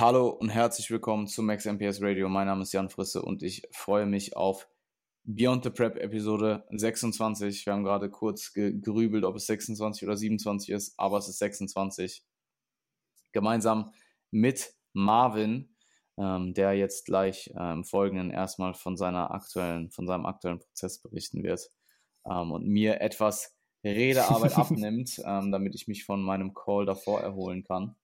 [0.00, 2.28] Hallo und herzlich willkommen zu Max MPS Radio.
[2.28, 4.68] Mein Name ist Jan Frisse und ich freue mich auf
[5.24, 7.66] Beyond the Prep Episode 26.
[7.66, 12.24] Wir haben gerade kurz gerübelt, ob es 26 oder 27 ist, aber es ist 26.
[13.32, 13.90] Gemeinsam
[14.30, 15.74] mit Marvin,
[16.16, 21.02] ähm, der jetzt gleich äh, im Folgenden erstmal von seiner aktuellen, von seinem aktuellen Prozess
[21.02, 21.72] berichten wird
[22.24, 27.64] ähm, und mir etwas Redearbeit abnimmt, ähm, damit ich mich von meinem Call davor erholen
[27.64, 27.96] kann,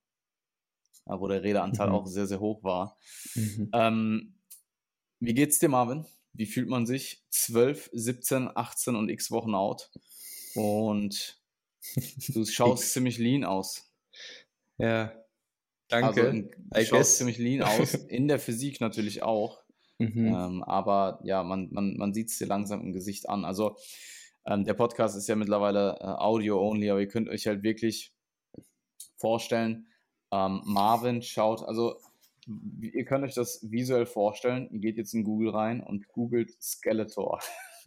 [1.07, 1.95] wo der Redeanteil mhm.
[1.95, 2.97] auch sehr, sehr hoch war.
[3.35, 3.71] Mhm.
[3.73, 4.35] Ähm,
[5.21, 6.07] wie geht's dir, Marvin?
[6.33, 7.25] Wie fühlt man sich?
[7.31, 9.91] 12, 17, 18 und x Wochen out.
[10.55, 11.41] Und
[12.29, 13.91] du schaust ziemlich lean aus.
[14.79, 15.13] Ja,
[15.89, 16.51] danke.
[16.71, 17.95] Also, du schaust ziemlich lean aus.
[17.95, 19.63] In der Physik natürlich auch.
[19.99, 20.27] Mhm.
[20.27, 23.45] Ähm, aber ja, man, man, man sieht es dir langsam im Gesicht an.
[23.45, 23.77] Also
[24.45, 28.13] ähm, der Podcast ist ja mittlerweile äh, Audio-only, aber ihr könnt euch halt wirklich
[29.17, 29.87] vorstellen,
[30.35, 31.97] ähm, Marvin schaut, also
[32.81, 37.41] ihr könnt euch das visuell vorstellen, ihr geht jetzt in Google rein und googelt Skeletor.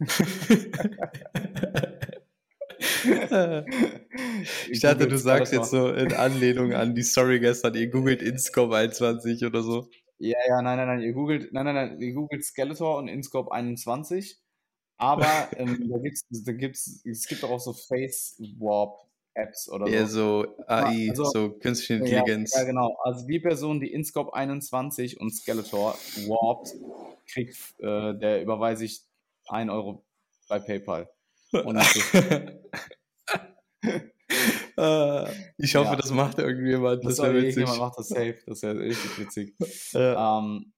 [4.70, 8.74] ich dachte, du sagst jetzt so in Anlehnung an die Story gestern, ihr googelt Inscope
[8.74, 9.88] 21 oder so.
[10.18, 13.52] Ja, ja, nein, nein, nein, ihr googelt, nein, nein, nein, ihr googelt Skeletor und Inscope
[13.52, 14.40] 21
[14.98, 19.07] aber ähm, da gibt's, da gibt's, es gibt auch so Face Warp
[19.38, 19.92] Apps oder so.
[19.92, 22.52] Ja, so AI, also, so künstliche Intelligenz.
[22.54, 22.96] Ja, ja, genau.
[23.04, 25.94] Also die Person, die InScope 21 und Skeletor
[26.26, 26.74] warpt,
[27.26, 29.02] kriegt, äh, der überweise ich
[29.46, 30.04] 1 Euro
[30.48, 31.08] bei PayPal.
[34.76, 35.96] Ah, ich hoffe, ja.
[35.96, 37.04] das macht irgendjemand.
[37.04, 37.58] Das, das wäre witzig.
[37.58, 38.38] Irgendjemand macht das safe.
[38.46, 39.56] Das wäre richtig witzig.
[39.94, 40.72] ähm,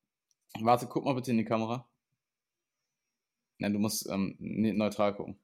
[0.60, 1.88] warte, guck mal bitte in die Kamera.
[3.58, 5.38] Ja, du musst ähm, neutral gucken.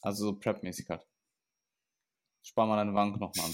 [0.00, 1.06] Also so Prep-mäßig halt.
[2.48, 3.52] Spar mal deine Wank nochmal an.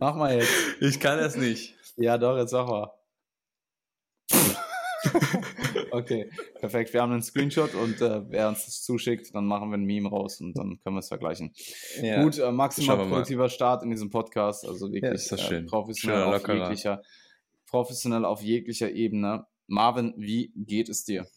[0.00, 0.52] Mach mal jetzt.
[0.80, 1.76] Ich kann das nicht.
[1.96, 2.90] Ja, doch, jetzt sag mal.
[5.92, 6.28] okay,
[6.58, 6.92] perfekt.
[6.92, 10.08] Wir haben einen Screenshot und äh, wer uns das zuschickt, dann machen wir ein Meme
[10.08, 11.54] raus und dann können wir es vergleichen.
[12.02, 12.24] Ja.
[12.24, 17.00] Gut, äh, maximal produktiver Start in diesem Podcast, also wirklich ja, äh, professionell, auf jeglicher,
[17.64, 19.46] professionell auf jeglicher Ebene.
[19.68, 21.28] Marvin, wie geht es dir?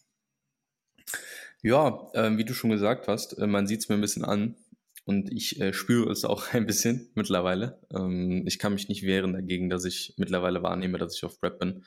[1.62, 4.56] Ja, äh, wie du schon gesagt hast, äh, man sieht es mir ein bisschen an
[5.04, 7.80] und ich äh, spüre es auch ein bisschen mittlerweile.
[7.94, 11.60] Ähm, ich kann mich nicht wehren dagegen, dass ich mittlerweile wahrnehme, dass ich auf Prep
[11.60, 11.84] bin.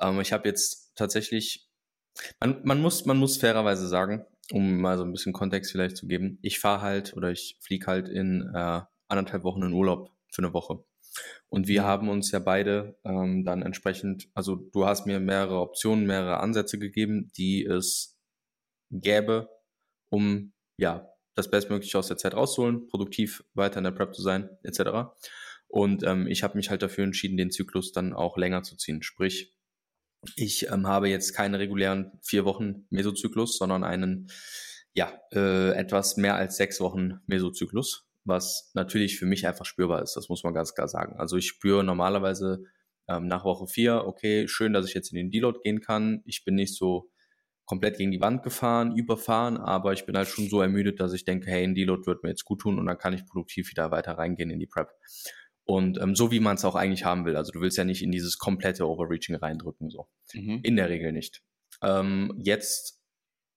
[0.00, 1.68] Ähm, ich habe jetzt tatsächlich,
[2.40, 6.06] man, man, muss, man muss fairerweise sagen, um mal so ein bisschen Kontext vielleicht zu
[6.06, 10.42] geben, ich fahre halt oder ich fliege halt in äh, anderthalb Wochen in Urlaub für
[10.42, 10.84] eine Woche.
[11.48, 11.86] Und wir mhm.
[11.86, 16.78] haben uns ja beide ähm, dann entsprechend, also du hast mir mehrere Optionen, mehrere Ansätze
[16.78, 18.15] gegeben, die es
[18.90, 19.48] gäbe,
[20.10, 24.48] um ja das Bestmögliche aus der Zeit rauszuholen, produktiv weiter in der Prep zu sein,
[24.62, 25.10] etc.
[25.68, 29.02] Und ähm, ich habe mich halt dafür entschieden, den Zyklus dann auch länger zu ziehen.
[29.02, 29.54] Sprich,
[30.34, 34.30] ich ähm, habe jetzt keine regulären vier Wochen Mesozyklus, sondern einen
[34.94, 40.16] ja äh, etwas mehr als sechs Wochen Mesozyklus was natürlich für mich einfach spürbar ist.
[40.16, 41.16] Das muss man ganz klar sagen.
[41.18, 42.64] Also ich spüre normalerweise
[43.08, 46.22] ähm, nach Woche vier, okay, schön, dass ich jetzt in den Deload gehen kann.
[46.26, 47.08] Ich bin nicht so
[47.66, 51.24] komplett gegen die Wand gefahren, überfahren, aber ich bin halt schon so ermüdet, dass ich
[51.24, 53.90] denke, hey, ein Deload wird mir jetzt gut tun und dann kann ich produktiv wieder
[53.90, 54.90] weiter reingehen in die Prep.
[55.64, 57.36] Und ähm, so wie man es auch eigentlich haben will.
[57.36, 60.06] Also du willst ja nicht in dieses komplette Overreaching reindrücken, so.
[60.32, 60.60] Mhm.
[60.62, 61.42] In der Regel nicht.
[61.82, 63.02] Ähm, jetzt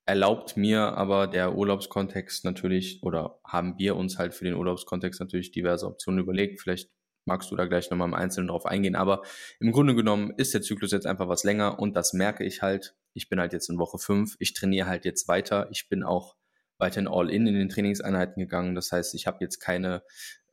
[0.07, 5.51] erlaubt mir aber der Urlaubskontext natürlich, oder haben wir uns halt für den Urlaubskontext natürlich
[5.51, 6.59] diverse Optionen überlegt.
[6.61, 6.89] Vielleicht
[7.25, 8.95] magst du da gleich nochmal im Einzelnen drauf eingehen.
[8.95, 9.21] Aber
[9.59, 12.95] im Grunde genommen ist der Zyklus jetzt einfach was länger und das merke ich halt.
[13.13, 14.35] Ich bin halt jetzt in Woche 5.
[14.39, 15.67] Ich trainiere halt jetzt weiter.
[15.71, 16.35] Ich bin auch
[16.79, 18.73] weiterhin all in in den Trainingseinheiten gegangen.
[18.73, 20.01] Das heißt, ich habe jetzt keine,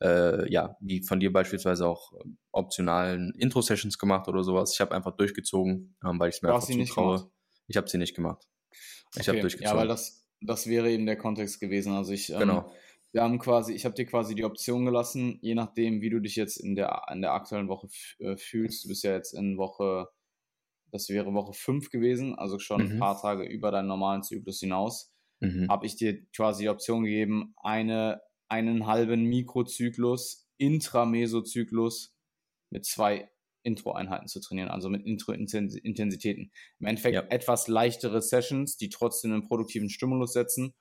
[0.01, 2.11] äh, ja, wie von dir beispielsweise auch
[2.51, 4.73] optionalen Intro-Sessions gemacht oder sowas.
[4.73, 7.31] Ich habe einfach durchgezogen, ähm, weil ich es mir einfach zutraue.
[7.67, 8.45] Ich habe sie nicht gemacht.
[9.15, 9.29] Ich okay.
[9.29, 9.73] habe durchgezogen.
[9.73, 11.93] Ja, weil das, das wäre eben der Kontext gewesen.
[11.93, 12.71] Also ich, ähm, genau.
[13.13, 16.35] wir haben quasi, ich habe dir quasi die Option gelassen, je nachdem, wie du dich
[16.35, 17.87] jetzt in der, in der aktuellen Woche
[18.19, 18.83] äh, fühlst.
[18.83, 20.09] Du bist ja jetzt in Woche,
[20.91, 22.91] das wäre Woche 5 gewesen, also schon mhm.
[22.93, 25.13] ein paar Tage über deinen normalen Zyklus hinaus.
[25.39, 25.67] Mhm.
[25.69, 32.15] Habe ich dir quasi die Option gegeben, eine, einen halben Mikrozyklus, Intramesozyklus
[32.69, 33.29] mit zwei
[33.63, 36.51] Intro-Einheiten zu trainieren, also mit Intro-Intensitäten.
[36.79, 37.23] Im Endeffekt ja.
[37.29, 40.73] etwas leichtere Sessions, die trotzdem einen produktiven Stimulus setzen,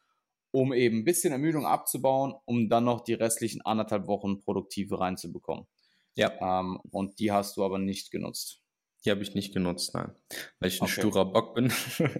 [0.53, 5.67] um eben ein bisschen Ermüdung abzubauen, um dann noch die restlichen anderthalb Wochen produktive reinzubekommen.
[6.14, 6.32] Ja.
[6.41, 8.62] Ähm, und die hast du aber nicht genutzt.
[9.06, 10.11] Die habe ich nicht genutzt, nein.
[10.58, 11.00] Weil ich ein okay.
[11.00, 11.73] sturer Bock bin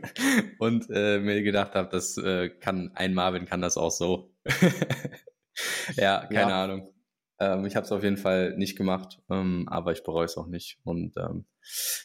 [0.61, 4.33] und äh, mir gedacht habe, das äh, kann ein Marvin kann das auch so.
[5.97, 6.65] ja, keine ja.
[6.65, 6.95] Ahnung.
[7.41, 10.47] Ähm, ich habe es auf jeden Fall nicht gemacht, ähm, aber ich bereue es auch
[10.47, 10.79] nicht.
[10.85, 11.47] Und ähm,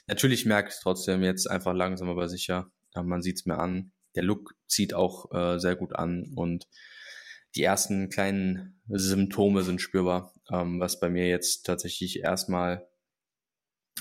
[0.07, 2.71] natürlich merke ich es trotzdem jetzt einfach langsam aber sicher.
[2.95, 3.91] Äh, man sieht es mir an.
[4.15, 6.67] Der Look zieht auch äh, sehr gut an und
[7.55, 12.87] die ersten kleinen Symptome sind spürbar, ähm, was bei mir jetzt tatsächlich erstmal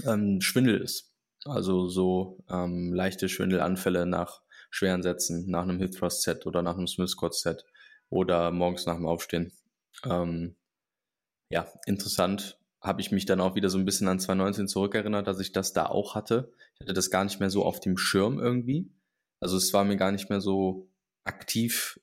[0.05, 1.13] ähm, Schwindel ist.
[1.45, 6.77] Also so ähm, leichte Schwindelanfälle nach schweren Sätzen, nach einem Hip Thrust Set oder nach
[6.77, 7.65] einem Smith Squat Set
[8.09, 9.53] oder morgens nach dem Aufstehen.
[10.05, 10.57] Ähm,
[11.51, 12.59] ja, interessant.
[12.81, 15.73] Habe ich mich dann auch wieder so ein bisschen an 2019 zurückerinnert, dass ich das
[15.73, 16.53] da auch hatte.
[16.75, 18.91] Ich hatte das gar nicht mehr so auf dem Schirm irgendwie.
[19.41, 20.89] Also es war mir gar nicht mehr so
[21.25, 22.01] aktiv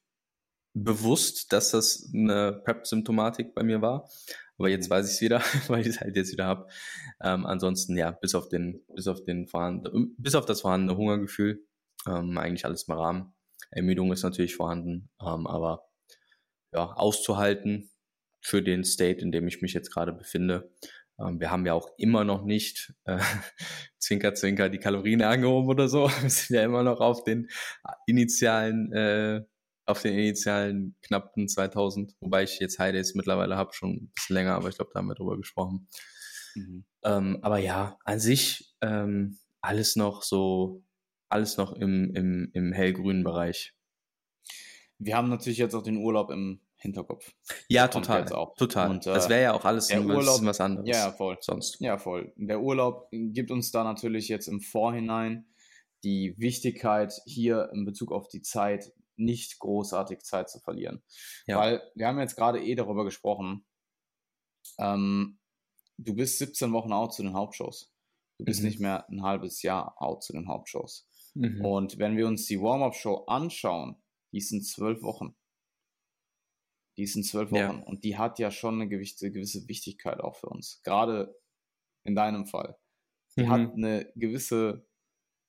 [0.74, 4.10] bewusst, dass das eine Prep-Symptomatik bei mir war.
[4.57, 6.68] Aber jetzt weiß ich es wieder, weil ich es halt jetzt wieder habe.
[7.21, 11.65] Ähm, ansonsten, ja, bis auf den, bis auf den vorhandene, bis auf das vorhandene Hungergefühl,
[12.07, 13.33] ähm, eigentlich alles im Rahmen.
[13.71, 15.88] Ermüdung ist natürlich vorhanden, ähm, aber
[16.74, 17.89] ja, auszuhalten
[18.42, 20.71] für den State, in dem ich mich jetzt gerade befinde.
[21.19, 23.19] Ähm, wir haben ja auch immer noch nicht, äh,
[24.00, 26.10] Zwinker, Zwinker, die Kalorien angehoben oder so.
[26.21, 27.50] Wir sind ja immer noch auf den
[28.06, 29.42] initialen äh,
[29.88, 34.36] auf den initialen knappen 2000, wobei ich jetzt High Days mittlerweile habe, schon ein bisschen
[34.36, 35.88] länger, aber ich glaube, da haben wir drüber gesprochen.
[36.56, 36.86] Mhm.
[37.04, 40.84] Ähm, aber ja, an sich ähm, alles noch so,
[41.30, 43.74] alles noch im, im, im hellgrünen Bereich.
[45.00, 47.34] Wir haben natürlich jetzt auch den Urlaub im Hinterkopf.
[47.69, 48.25] Ja, total.
[48.57, 48.89] Total.
[48.89, 50.88] Und, äh, das wäre ja auch alles der Urlaub, was anderes.
[50.88, 51.38] Ja, voll.
[51.42, 51.80] Sonst.
[51.80, 52.34] Ja, voll.
[52.36, 55.45] Der Urlaub gibt uns da natürlich jetzt im Vorhinein
[56.04, 61.03] die Wichtigkeit hier in Bezug auf die Zeit nicht großartig Zeit zu verlieren.
[61.45, 61.57] Ja.
[61.57, 63.65] Weil wir haben jetzt gerade eh darüber gesprochen,
[64.77, 65.39] ähm,
[65.97, 67.93] du bist 17 Wochen out zu den Hauptshows.
[68.37, 68.67] Du bist mhm.
[68.67, 71.07] nicht mehr ein halbes Jahr out zu den Hauptshows.
[71.33, 71.65] Mhm.
[71.65, 75.35] Und wenn wir uns die Warm-Up-Show anschauen, die sind zwölf Wochen.
[76.97, 77.59] Die sind zwölf Wochen.
[77.59, 77.83] Ja.
[77.85, 80.81] Und die hat ja schon eine gewisse, gewisse Wichtigkeit auch für uns.
[80.83, 81.35] Gerade
[82.03, 82.77] in deinem Fall.
[83.35, 83.49] Die mhm.
[83.49, 84.87] hat eine gewisse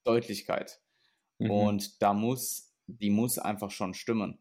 [0.04, 0.80] Deutlichkeit.
[1.38, 1.50] Mhm.
[1.50, 4.38] Und da muss die muss einfach schon stimmen.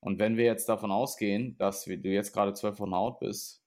[0.00, 3.62] Und wenn wir jetzt davon ausgehen, dass du jetzt gerade zwölf Wochen out bist,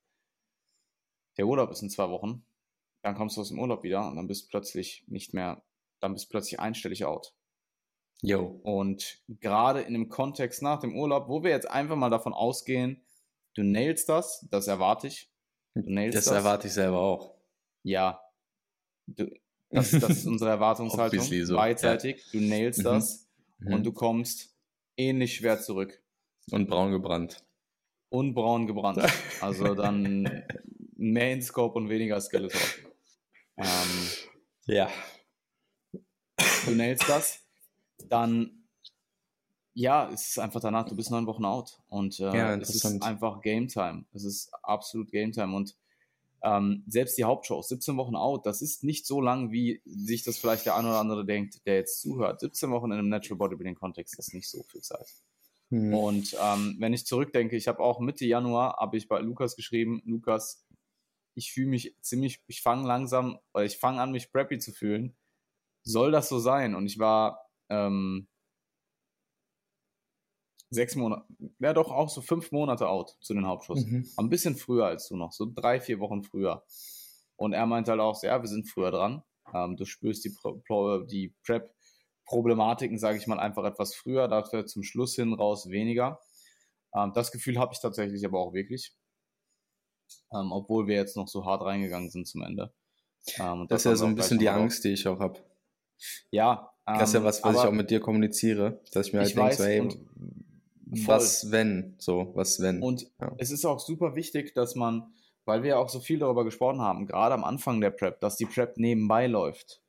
[1.38, 2.44] der Urlaub ist in zwei Wochen,
[3.02, 5.62] dann kommst du aus dem Urlaub wieder und dann bist du plötzlich nicht mehr,
[6.00, 7.34] dann bist du plötzlich einstellig out.
[8.22, 8.60] Jo.
[8.62, 13.04] Und gerade in dem Kontext nach dem Urlaub, wo wir jetzt einfach mal davon ausgehen,
[13.54, 15.30] du nailst das, das erwarte ich.
[15.74, 17.34] Du nailst das, das erwarte ich selber auch.
[17.82, 18.20] Ja.
[19.06, 19.30] Du,
[19.70, 21.20] das, das ist unsere Erwartungshaltung.
[21.20, 21.56] so.
[21.56, 22.24] Beidseitig.
[22.32, 22.40] Ja.
[22.40, 22.84] Du nailst mhm.
[22.84, 23.25] das
[23.58, 23.74] mhm.
[23.74, 24.56] und du kommst
[24.96, 26.02] ähnlich schwer zurück.
[26.50, 27.44] Und braun gebrannt.
[28.08, 29.02] Und braun gebrannt.
[29.40, 30.44] Also dann
[30.96, 32.60] mehr in Scope und weniger Skeletor.
[33.56, 34.10] Ähm,
[34.66, 34.90] ja.
[36.64, 37.40] Du nailst das,
[38.08, 38.56] dann
[39.78, 41.78] ja, es ist einfach danach, du bist neun Wochen out.
[41.88, 44.06] Und äh, ja, es ist einfach Game Time.
[44.14, 45.54] Es ist absolut Game Time.
[45.54, 45.76] Und
[46.42, 50.38] ähm, selbst die Hauptshows, 17 Wochen out, das ist nicht so lang, wie sich das
[50.38, 52.40] vielleicht der eine oder andere denkt, der jetzt zuhört.
[52.40, 55.08] 17 Wochen in einem Natural Bodybuilding-Kontext ist nicht so viel Zeit.
[55.70, 55.94] Mhm.
[55.94, 60.02] Und ähm, wenn ich zurückdenke, ich habe auch Mitte Januar, habe ich bei Lukas geschrieben,
[60.04, 60.64] Lukas,
[61.34, 65.16] ich fühle mich ziemlich, ich fange langsam, oder ich fange an, mich preppy zu fühlen.
[65.82, 66.74] Soll das so sein?
[66.74, 68.28] Und ich war ähm,
[70.70, 71.24] sechs Monate,
[71.58, 73.84] ja doch auch so fünf Monate out zu den Hauptschuss.
[73.84, 74.08] Mhm.
[74.16, 76.64] Ein bisschen früher als du noch, so drei, vier Wochen früher.
[77.36, 79.22] Und er meinte halt auch, so, ja, wir sind früher dran.
[79.54, 80.34] Ähm, du spürst die,
[81.10, 86.18] die Prep-Problematiken, sage ich mal, einfach etwas früher, dafür zum Schluss hin raus weniger.
[86.94, 88.92] Ähm, das Gefühl habe ich tatsächlich aber auch wirklich.
[90.32, 92.72] Ähm, obwohl wir jetzt noch so hart reingegangen sind zum Ende.
[93.38, 95.40] Ähm, das, das, ist ja so ein bisschen die Angst, die ich auch habe.
[96.30, 96.72] Ja.
[96.84, 99.54] das ist ja was, was ich auch mit dir kommuniziere, dass ich mir halt denke,
[99.54, 99.88] so, hey,
[100.86, 102.80] was wenn, so, was wenn.
[102.80, 103.34] Und ja.
[103.38, 105.12] es ist auch super wichtig, dass man,
[105.44, 108.36] weil wir ja auch so viel darüber gesprochen haben, gerade am Anfang der Prep, dass
[108.36, 109.82] die Prep nebenbei läuft.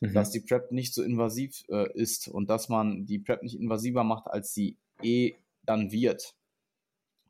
[0.00, 0.14] Mhm.
[0.14, 4.04] Dass die Prep nicht so invasiv äh, ist und dass man die Prep nicht invasiver
[4.04, 6.34] macht, als sie eh dann wird.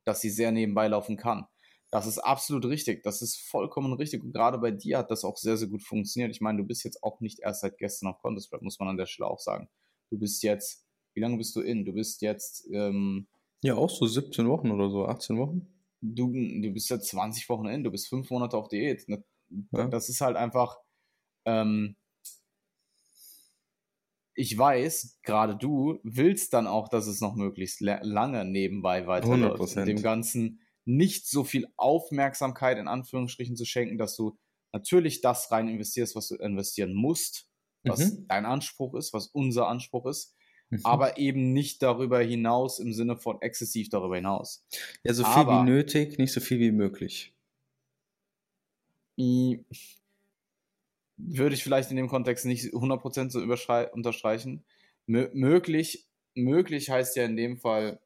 [0.04, 1.46] Dass sie sehr nebenbei laufen kann.
[1.90, 3.02] Das ist absolut richtig.
[3.04, 4.22] Das ist vollkommen richtig.
[4.22, 6.30] Und gerade bei dir hat das auch sehr, sehr gut funktioniert.
[6.32, 8.88] Ich meine, du bist jetzt auch nicht erst seit gestern auf Contest Prep, muss man
[8.88, 9.68] an der Stelle auch sagen.
[10.10, 10.83] Du bist jetzt
[11.14, 11.84] wie lange bist du in?
[11.84, 12.68] Du bist jetzt.
[12.72, 13.26] Ähm,
[13.62, 15.66] ja, auch so 17 Wochen oder so, 18 Wochen.
[16.00, 19.08] Du, du bist jetzt 20 Wochen in, du bist fünf Monate auf Diät.
[19.08, 19.24] Ne?
[19.72, 19.88] Ja.
[19.88, 20.78] Das ist halt einfach.
[21.46, 21.96] Ähm,
[24.36, 29.76] ich weiß, gerade du willst dann auch, dass es noch möglichst lange nebenbei weiterläuft.
[29.76, 34.36] Dem Ganzen nicht so viel Aufmerksamkeit in Anführungsstrichen zu schenken, dass du
[34.72, 37.48] natürlich das rein investierst, was du investieren musst,
[37.84, 38.26] was mhm.
[38.28, 40.34] dein Anspruch ist, was unser Anspruch ist.
[40.82, 44.66] Aber eben nicht darüber hinaus im Sinne von exzessiv darüber hinaus.
[45.04, 47.34] Ja, so viel aber, wie nötig, nicht so viel wie möglich.
[51.16, 53.40] würde ich vielleicht in dem Kontext nicht 100% so
[53.92, 54.64] unterstreichen.
[55.06, 58.00] M möglich, möglich heißt ja in dem Fall.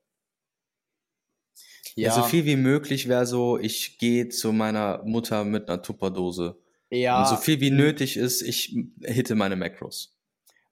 [1.94, 5.82] Ja, ja so viel wie möglich wäre so, ich gehe zu meiner Mutter mit einer
[5.82, 6.60] Tupperdose.
[6.90, 7.20] Ja.
[7.20, 10.17] Und so viel wie nötig ist, ich hitte meine Macros.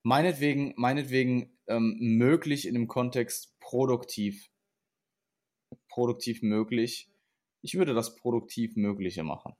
[0.07, 4.49] Meinetwegen, meinetwegen ähm, möglich in dem Kontext produktiv.
[5.89, 7.11] Produktiv möglich.
[7.61, 9.57] Ich würde das produktiv Mögliche machen.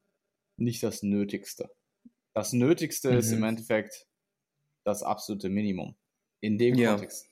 [0.57, 1.75] Nicht das Nötigste.
[2.33, 3.19] Das Nötigste mhm.
[3.19, 3.45] ist im mhm.
[3.47, 4.07] Endeffekt
[4.85, 5.97] das absolute Minimum.
[6.41, 6.93] In dem ja.
[6.93, 7.29] Kontext.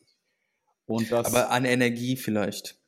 [0.86, 2.82] Und das, Aber an Energie vielleicht.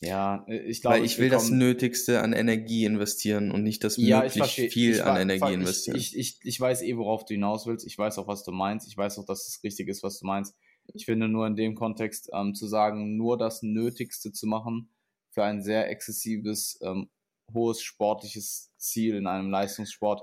[0.00, 0.98] Ja, äh, ich glaube.
[0.98, 5.00] Weil ich will das Nötigste an Energie investieren und nicht das ja, möglichst versteh, viel
[5.02, 5.96] an Energie investieren.
[5.96, 7.86] Ich, ich, ich weiß eh, worauf du hinaus willst.
[7.86, 8.86] Ich weiß auch, was du meinst.
[8.88, 10.54] Ich weiß auch, dass es richtig ist, was du meinst.
[10.94, 14.90] Ich finde nur in dem Kontext ähm, zu sagen, nur das Nötigste zu machen
[15.30, 17.08] für ein sehr exzessives, ähm,
[17.52, 20.22] hohes sportliches Ziel in einem Leistungssport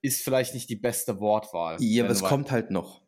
[0.00, 1.76] ist vielleicht nicht die beste Wortwahl.
[1.80, 3.02] Ja, aber es kommt halt noch.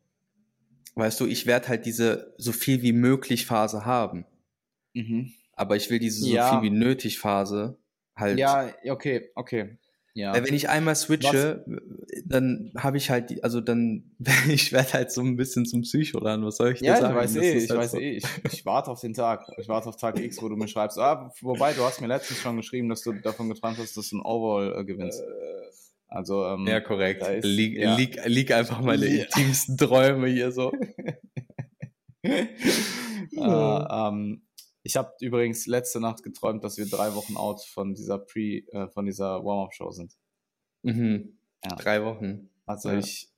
[0.95, 4.25] Weißt du, ich werde halt diese so viel wie möglich Phase haben.
[4.93, 5.33] Mhm.
[5.61, 6.49] Aber ich will diese so ja.
[6.49, 7.77] viel wie nötig Phase
[8.15, 8.39] halt.
[8.39, 9.77] Ja, okay, okay.
[10.13, 10.33] Ja.
[10.33, 12.23] Weil wenn ich einmal switche, was?
[12.25, 14.15] dann habe ich halt, die, also dann,
[14.49, 17.15] ich werde halt so ein bisschen zum Psycho dann, was soll ich ja, dir sagen?
[17.15, 17.99] Ja, ich weiß eh, ich halt weiß so.
[17.99, 20.67] eh, ich, ich warte auf den Tag, ich warte auf Tag X, wo du mir
[20.67, 24.09] schreibst, ah, wobei, du hast mir letztens schon geschrieben, dass du davon geträumt hast, dass
[24.09, 25.21] du ein Overall äh, gewinnst.
[25.21, 25.25] Äh,
[26.07, 27.25] also, ähm, ja, korrekt.
[27.25, 27.95] Ist, lieg, ja.
[27.95, 29.23] Lieg, lieg einfach meine ja.
[29.23, 30.73] intimsten Träume hier so.
[32.23, 32.47] äh,
[33.37, 34.41] ähm,
[34.83, 38.87] ich habe übrigens letzte Nacht geträumt, dass wir drei Wochen out von dieser Pre, äh,
[38.89, 40.17] von dieser Warm-Up-Show sind.
[40.83, 41.37] Mhm.
[41.63, 41.75] Ja.
[41.75, 42.49] Drei Wochen.
[42.65, 42.99] Also ja.
[42.99, 43.29] ich,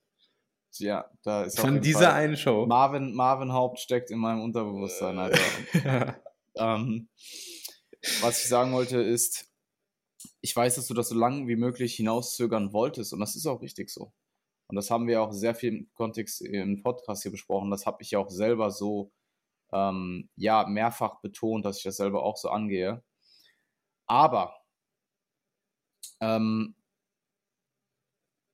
[0.78, 2.66] ja, da ist von dieser Fall einen Show.
[2.66, 6.16] Marvin, Marvin Haupt steckt in meinem Unterbewusstsein, Alter.
[6.56, 7.08] ähm,
[8.20, 9.50] was ich sagen wollte ist,
[10.40, 13.62] ich weiß, dass du das so lange wie möglich hinauszögern wolltest und das ist auch
[13.62, 14.12] richtig so.
[14.68, 17.70] Und das haben wir auch sehr viel im Kontext im Podcast hier besprochen.
[17.70, 19.12] Das habe ich ja auch selber so
[19.74, 23.02] ähm, ja mehrfach betont, dass ich das selber auch so angehe.
[24.06, 24.54] Aber
[26.20, 26.74] ähm,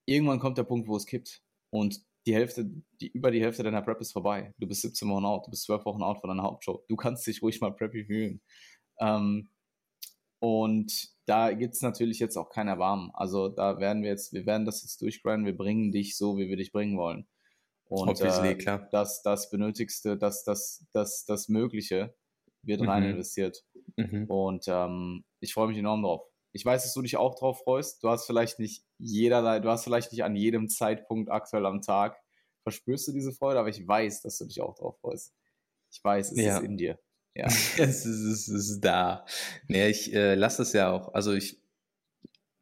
[0.07, 3.83] irgendwann kommt der Punkt, wo es kippt und die Hälfte, die, über die Hälfte deiner
[3.83, 4.55] Prep ist vorbei.
[4.59, 6.85] Du bist 17 Wochen out, du bist 12 Wochen out von deiner Hauptshow.
[6.89, 8.43] Du kannst dich ruhig mal preppy fühlen.
[9.01, 9.51] Ähm,
[10.41, 13.11] und da gibt es natürlich jetzt auch kein Erbarmen.
[13.15, 16.49] Also da werden wir jetzt, wir werden das jetzt durchgrinden, wir bringen dich so, wie
[16.49, 17.27] wir dich bringen wollen.
[17.91, 18.89] Und äh, klar.
[18.93, 22.15] Das, das Benötigste, das, das, das, das Mögliche
[22.63, 22.89] wird mhm.
[22.89, 23.65] rein investiert.
[23.97, 24.27] Mhm.
[24.29, 26.23] Und ähm, ich freue mich enorm drauf.
[26.53, 28.03] Ich weiß, dass du dich auch drauf freust.
[28.03, 32.17] Du hast vielleicht nicht jederlei, du hast vielleicht nicht an jedem Zeitpunkt aktuell am Tag
[32.63, 35.35] verspürst du diese Freude, aber ich weiß, dass du dich auch drauf freust.
[35.91, 36.59] Ich weiß, es ja.
[36.59, 36.99] ist in dir.
[37.35, 37.47] Ja.
[37.79, 39.25] es, ist, es ist da.
[39.67, 41.15] Nee, ich äh, lasse es ja auch.
[41.15, 41.61] Also ich,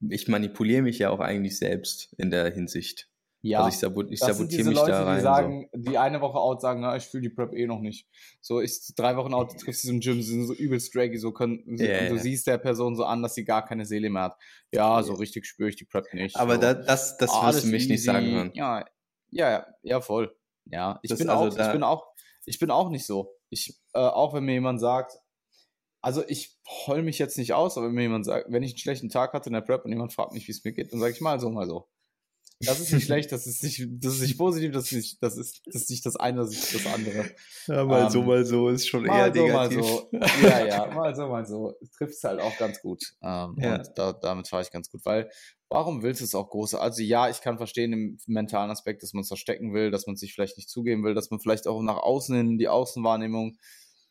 [0.08, 3.07] ich manipuliere mich ja auch eigentlich selbst in der Hinsicht.
[3.40, 5.16] Ja, also ich, sabot ich sabotiere mich Leute, da rein.
[5.16, 5.90] Die sagen, so.
[5.90, 8.08] die eine Woche out sagen, na, ich fühle die Prep eh noch nicht.
[8.40, 11.30] So, ich drei Wochen out, triffst sie im Gym, sie sind so übelst draggy, so
[11.30, 12.18] können, yeah, und du yeah.
[12.18, 14.36] siehst der Person so an, dass sie gar keine Seele mehr hat.
[14.72, 16.34] Ja, so richtig spüre ich die Prep nicht.
[16.36, 16.60] Aber so.
[16.62, 17.92] da, das, das wirst du mich easy.
[17.92, 18.50] nicht sagen hören.
[18.54, 18.84] Ja,
[19.30, 20.34] ja, ja, voll.
[20.64, 22.06] Ja, ich bin, also auch, ich bin auch,
[22.44, 23.34] ich bin auch nicht so.
[23.50, 25.12] Ich, äh, auch wenn mir jemand sagt,
[26.00, 28.78] also ich heul mich jetzt nicht aus, aber wenn mir jemand sagt, wenn ich einen
[28.78, 31.00] schlechten Tag hatte in der Prep und jemand fragt mich, wie es mir geht, dann
[31.00, 31.88] sage ich mal so, mal so.
[32.60, 35.36] Das ist nicht schlecht, das ist nicht, das ist nicht positiv, das ist nicht, das
[35.36, 37.30] ist, das ist nicht das eine, das ist das andere.
[37.68, 39.52] Ja, mal ähm, so, mal so ist schon eher so, negativ.
[39.52, 40.10] Mal so.
[40.42, 41.74] Ja, ja, mal so, mal so.
[41.96, 43.00] Trifft es halt auch ganz gut.
[43.22, 43.76] Ähm, ja.
[43.76, 45.30] Und da, damit fahre ich ganz gut, weil
[45.68, 46.74] warum willst du es auch groß?
[46.74, 50.16] Also ja, ich kann verstehen im mentalen Aspekt, dass man es verstecken will, dass man
[50.16, 53.56] sich vielleicht nicht zugeben will, dass man vielleicht auch nach außen hin die Außenwahrnehmung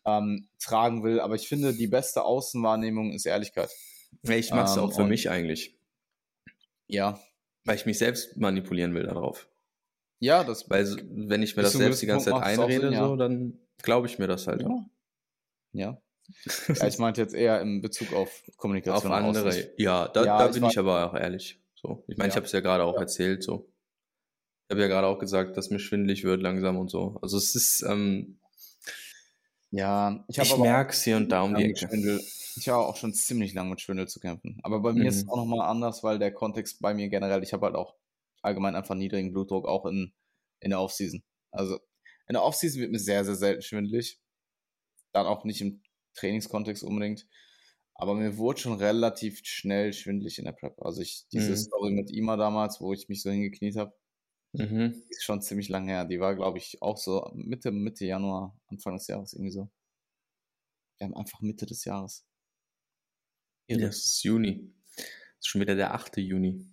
[0.06, 1.20] ähm, tragen will.
[1.20, 3.70] Aber ich finde, die beste Außenwahrnehmung ist Ehrlichkeit.
[4.24, 5.78] Ich mache es ähm, auch für mich eigentlich.
[6.88, 7.20] Ja,
[7.68, 9.48] weil ich mich selbst manipulieren will darauf.
[10.20, 10.70] Ja, das.
[10.70, 13.08] Weil wenn ich mir das selbst die ganze Zeit einrede, Sinn, ja.
[13.08, 14.62] so, dann glaube ich mir das halt.
[14.62, 14.86] Ja.
[15.74, 16.02] ja.
[16.68, 16.88] ja.
[16.88, 19.12] ich meinte jetzt eher in Bezug auf Kommunikation.
[19.12, 19.74] Auf andere.
[19.78, 21.62] Ja, da, da bin ich, ich aber auch ehrlich.
[21.76, 22.04] So.
[22.08, 23.44] Ich meine, ich habe es ja gerade auch erzählt.
[23.44, 23.70] So.
[24.68, 27.18] Ich habe ja gerade auch gesagt, dass mir schwindelig wird langsam und so.
[27.22, 27.84] Also es ist.
[27.88, 28.40] Ähm,
[29.70, 31.88] ja, ich, ich merke es hier und da um die Ecke.
[31.88, 32.22] Schwindel,
[32.58, 34.60] ich habe auch schon ziemlich lange mit Schwindel zu kämpfen.
[34.64, 35.08] Aber bei mir mhm.
[35.08, 37.96] ist es auch nochmal anders, weil der Kontext bei mir generell, ich habe halt auch
[38.42, 40.14] allgemein einfach niedrigen Blutdruck, auch in,
[40.60, 41.24] in der Offseason.
[41.52, 41.80] Also
[42.28, 44.20] in der Offseason wird mir sehr, sehr selten schwindelig.
[45.14, 45.82] Dann auch nicht im
[46.16, 47.28] Trainingskontext unbedingt.
[47.96, 50.80] Aber mir wurde schon relativ schnell schwindelig in der Prep.
[50.82, 51.58] Also ich, diese mhm.
[51.58, 53.94] Story mit Ima damals, wo ich mich so hingekniet habe,
[54.54, 55.04] mhm.
[55.10, 56.06] ist schon ziemlich lange her.
[56.06, 59.70] Die war, glaube ich, auch so Mitte, Mitte Januar, Anfang des Jahres irgendwie so.
[60.98, 62.26] Wir haben einfach Mitte des Jahres.
[63.68, 64.72] Ja, das ist Juni.
[65.40, 66.18] ist schon wieder der 8.
[66.18, 66.66] Juni.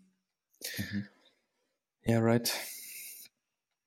[0.79, 1.07] Mhm.
[2.05, 2.53] Ja, right.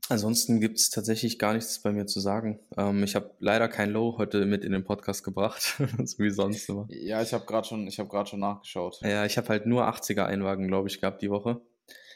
[0.10, 2.60] Ansonsten gibt es tatsächlich gar nichts bei mir zu sagen.
[2.78, 6.70] Ähm, ich habe leider kein Low heute mit in den Podcast gebracht, so wie sonst
[6.70, 6.88] immer.
[6.90, 9.00] Ja, ich habe gerade schon, ich schon nachgeschaut.
[9.02, 11.62] Ja, ich habe halt nur 80er Einwagen, glaube ich, gehabt die Woche.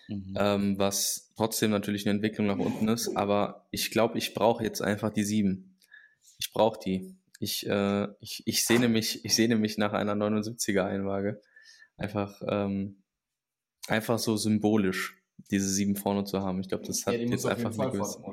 [0.08, 0.34] Mhm.
[0.38, 4.82] Ähm, was trotzdem natürlich eine Entwicklung nach unten ist, aber ich glaube, ich brauche jetzt
[4.82, 5.78] einfach die 7.
[6.38, 7.16] Ich brauche die.
[7.42, 11.42] Ich, äh, ich, ich, sehne mich, ich sehne mich nach einer 79er Einwaage.
[11.98, 13.02] Einfach, ähm,
[13.88, 15.18] einfach so symbolisch
[15.50, 16.60] diese sieben vorne zu haben.
[16.60, 18.24] Ich glaube, das hat ja, jetzt einfach eine gewisse.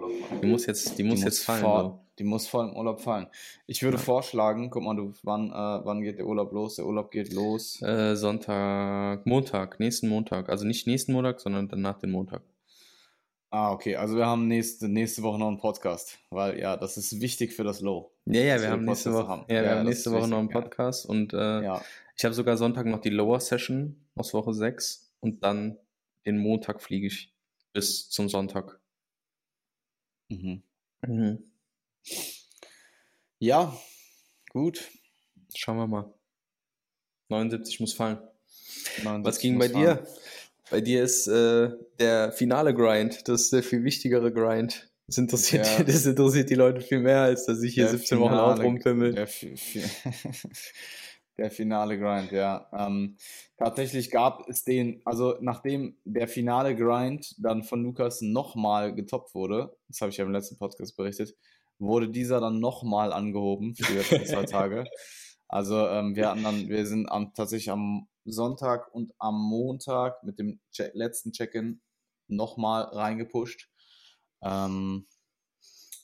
[0.43, 1.63] Die muss jetzt, die muss die jetzt fallen.
[1.63, 3.29] Vor, die muss vor dem Urlaub fallen.
[3.67, 4.03] Ich würde ja.
[4.03, 6.77] vorschlagen, guck mal, du, wann, äh, wann geht der Urlaub los?
[6.77, 7.81] Der Urlaub geht los.
[7.81, 10.51] Äh, Sonntag, Montag, nächsten Montag.
[10.51, 12.43] Also nicht nächsten Montag, sondern dann nach dem Montag.
[13.51, 13.97] Ah, okay.
[13.97, 17.65] Also wir haben nächste, nächste Woche noch einen Podcast, weil ja, das ist wichtig für
[17.65, 18.13] das Low.
[18.27, 19.43] Ja, ja, wir haben nächste Woche, haben.
[19.43, 21.11] Ja, wir ja, haben nächste Woche wichtig, noch einen Podcast ja.
[21.11, 21.83] und äh, ja.
[22.17, 25.79] ich habe sogar Sonntag noch die Lower Session aus Woche 6 und dann
[26.27, 27.33] den Montag fliege ich
[27.73, 28.81] bis zum Sonntag.
[30.29, 30.63] Mhm.
[31.07, 31.43] Mhm.
[33.39, 33.75] Ja,
[34.51, 34.91] gut.
[35.55, 36.13] Schauen wir mal.
[37.29, 38.19] 79 muss fallen.
[39.03, 40.07] 79 Was ging bei dir?
[40.71, 44.91] Bei dir ist äh, der finale Grind, das ist der viel wichtigere Grind.
[45.07, 45.85] Das interessiert, ja.
[45.85, 49.15] das interessiert die Leute viel mehr, als dass ich hier der 17 Wochen auch rumpimmel.
[49.15, 49.29] Der,
[51.39, 52.69] Der finale Grind, ja.
[52.77, 53.17] Ähm,
[53.57, 59.77] tatsächlich gab es den, also nachdem der finale Grind dann von Lukas nochmal getoppt wurde,
[59.87, 61.37] das habe ich ja im letzten Podcast berichtet,
[61.79, 64.85] wurde dieser dann nochmal angehoben für die letzten zwei Tage.
[65.47, 70.39] Also ähm, wir hatten dann, wir sind am, tatsächlich am Sonntag und am Montag mit
[70.39, 71.81] dem che letzten Check-in
[72.29, 73.69] nochmal reingepusht
[74.43, 75.07] ähm,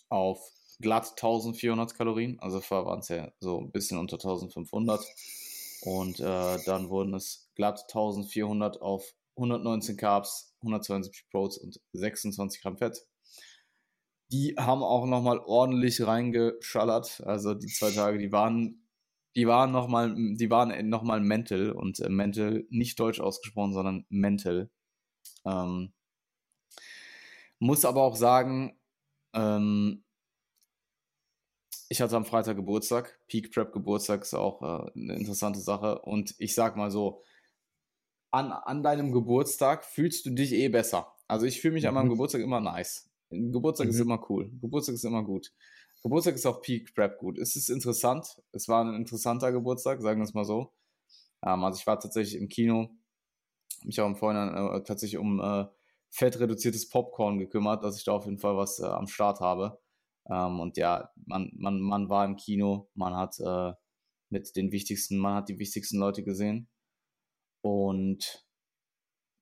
[0.08, 0.40] auf
[0.80, 5.04] glatt 1400 Kalorien, also vorher waren es ja so ein bisschen unter 1500
[5.82, 12.78] und äh, dann wurden es glatt 1400 auf 119 Carbs, 172 Proteins und 26 Gramm
[12.78, 13.06] Fett.
[14.32, 18.83] Die haben auch nochmal ordentlich reingeschallert, also die zwei Tage, die waren
[19.36, 24.06] die waren nochmal, die waren noch mal mental und äh, mental nicht deutsch ausgesprochen, sondern
[24.08, 24.70] mental.
[25.44, 25.92] Ähm,
[27.58, 28.78] muss aber auch sagen,
[29.32, 30.04] ähm,
[31.88, 33.20] ich hatte am Freitag Geburtstag.
[33.28, 36.00] Peak Prep Geburtstag ist auch äh, eine interessante Sache.
[36.00, 37.22] Und ich sag mal so,
[38.30, 41.14] an, an deinem Geburtstag fühlst du dich eh besser.
[41.28, 41.88] Also ich fühle mich mhm.
[41.88, 42.10] an meinem mhm.
[42.10, 43.10] Geburtstag immer nice.
[43.30, 43.90] Geburtstag mhm.
[43.92, 44.50] ist immer cool.
[44.60, 45.52] Geburtstag ist immer gut.
[46.04, 47.38] Geburtstag ist auch Peak Prep gut.
[47.38, 48.26] Es ist interessant.
[48.52, 50.74] Es war ein interessanter Geburtstag, sagen wir es mal so.
[51.42, 52.90] Ähm, also ich war tatsächlich im Kino,
[53.84, 55.64] mich auch im Vorhinein äh, tatsächlich um äh,
[56.10, 59.80] fettreduziertes Popcorn gekümmert, dass ich da auf jeden Fall was äh, am Start habe.
[60.30, 63.72] Ähm, und ja, man, man, man war im Kino, man hat äh,
[64.28, 66.68] mit den wichtigsten, man hat die wichtigsten Leute gesehen.
[67.62, 68.46] Und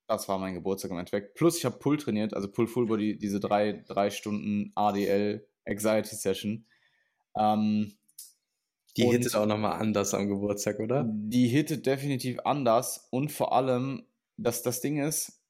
[0.07, 1.35] das war mein Geburtstag im Endeffekt.
[1.35, 6.15] Plus ich habe Pull trainiert, also Pull Full Body, diese drei, drei Stunden ADL Anxiety
[6.15, 6.67] Session.
[7.37, 7.95] Ähm,
[8.97, 11.05] die hittet auch nochmal anders am Geburtstag, oder?
[11.09, 14.05] Die hittet definitiv anders und vor allem,
[14.37, 15.41] dass das Ding ist,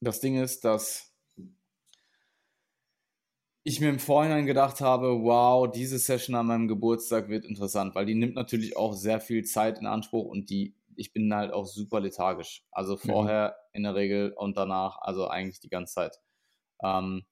[0.00, 1.10] das Ding ist, dass
[3.62, 8.06] ich mir im Vorhinein gedacht habe, wow, diese Session an meinem Geburtstag wird interessant, weil
[8.06, 11.66] die nimmt natürlich auch sehr viel Zeit in Anspruch und die, ich bin halt auch
[11.66, 12.64] super lethargisch.
[12.70, 12.98] Also mhm.
[12.98, 13.76] vorher mhm.
[13.76, 16.20] in der Regel und danach, also eigentlich die ganze Zeit.
[16.82, 17.24] Ähm,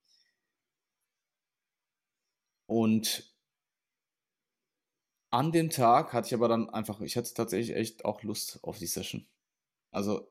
[2.69, 3.25] und
[5.31, 8.79] an dem Tag hatte ich aber dann einfach, ich hatte tatsächlich echt auch Lust auf
[8.79, 9.27] die Session.
[9.91, 10.31] Also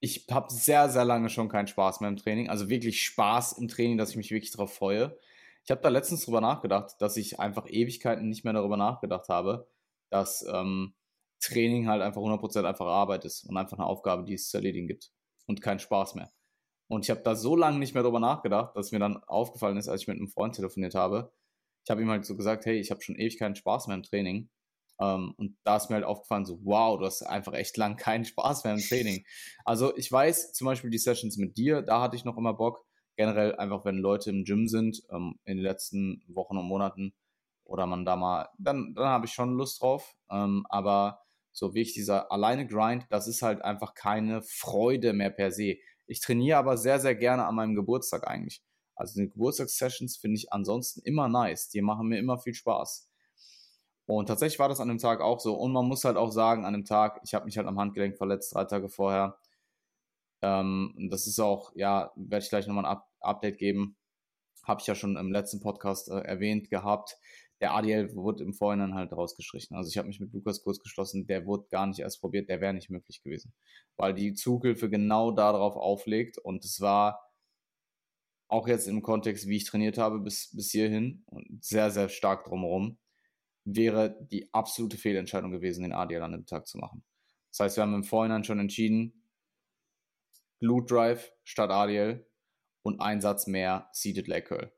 [0.00, 2.48] ich habe sehr, sehr lange schon keinen Spaß mehr im Training.
[2.48, 5.18] Also wirklich Spaß im Training, dass ich mich wirklich darauf freue.
[5.64, 9.68] Ich habe da letztens drüber nachgedacht, dass ich einfach Ewigkeiten nicht mehr darüber nachgedacht habe,
[10.10, 10.94] dass ähm,
[11.40, 14.86] Training halt einfach 100% einfach Arbeit ist und einfach eine Aufgabe, die es zu erledigen
[14.86, 15.12] gibt
[15.46, 16.32] und keinen Spaß mehr.
[16.90, 19.88] Und ich habe da so lange nicht mehr darüber nachgedacht, dass mir dann aufgefallen ist,
[19.88, 21.32] als ich mit einem Freund telefoniert habe.
[21.84, 24.02] Ich habe ihm halt so gesagt, hey, ich habe schon ewig keinen Spaß mehr im
[24.02, 24.50] Training.
[24.98, 27.96] Um, ähm, und da ist mir halt aufgefallen, so, wow, du hast einfach echt lang
[27.96, 29.24] keinen Spaß mehr im Training.
[29.64, 32.84] Also ich weiß zum Beispiel die Sessions mit dir, da hatte ich noch immer Bock.
[33.16, 37.14] Generell einfach, wenn Leute im Gym sind, um, ähm, in den letzten Wochen und Monaten,
[37.62, 40.16] oder man da mal, dann, dann habe ich schon Lust drauf.
[40.26, 41.20] Um, ähm, aber
[41.52, 45.76] so wie ich dieser alleine Grind, das ist halt einfach keine Freude mehr per se.
[46.10, 48.62] Ich trainiere aber sehr, sehr gerne an meinem Geburtstag eigentlich.
[48.96, 51.68] Also die Geburtstagssessions finde ich ansonsten immer nice.
[51.68, 53.08] Die machen mir immer viel Spaß.
[54.06, 55.54] Und tatsächlich war das an dem Tag auch so.
[55.54, 58.16] Und man muss halt auch sagen, an dem Tag, ich habe mich halt am Handgelenk
[58.16, 59.38] verletzt, drei Tage vorher.
[60.42, 63.96] Ähm, das ist auch, ja, werde ich gleich nochmal ein Up Update geben.
[64.64, 67.18] habe ich ja schon im letzten Podcast äh, erwähnt gehabt.
[67.60, 69.76] Der ADL wurde im Vorhinein halt rausgestrichen.
[69.76, 72.60] Also ich habe mich mit Lukas kurz geschlossen, der wurde gar nicht erst probiert, der
[72.60, 73.52] wäre nicht möglich gewesen.
[73.96, 77.20] Weil die Zughilfe genau darauf auflegt und es war
[78.48, 82.44] auch jetzt im Kontext, wie ich trainiert habe bis, bis hierhin und sehr, sehr stark
[82.44, 82.98] drumherum,
[83.64, 87.04] wäre die absolute Fehlentscheidung gewesen, den ADL an dem Tag zu machen.
[87.50, 89.20] Das heißt, wir haben im Vorhinein schon entschieden,
[90.60, 92.26] Glute Drive statt ADL
[92.82, 94.72] und ein Satz mehr Seated Leg Curl.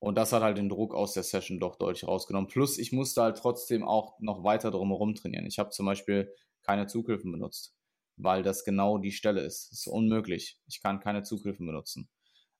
[0.00, 2.48] Und das hat halt den Druck aus der Session doch deutlich rausgenommen.
[2.48, 5.46] Plus, ich musste halt trotzdem auch noch weiter drumherum trainieren.
[5.46, 6.32] Ich habe zum Beispiel
[6.62, 7.74] keine Zughilfen benutzt,
[8.16, 9.70] weil das genau die Stelle ist.
[9.70, 10.60] Das ist unmöglich.
[10.66, 12.08] Ich kann keine Zughilfen benutzen.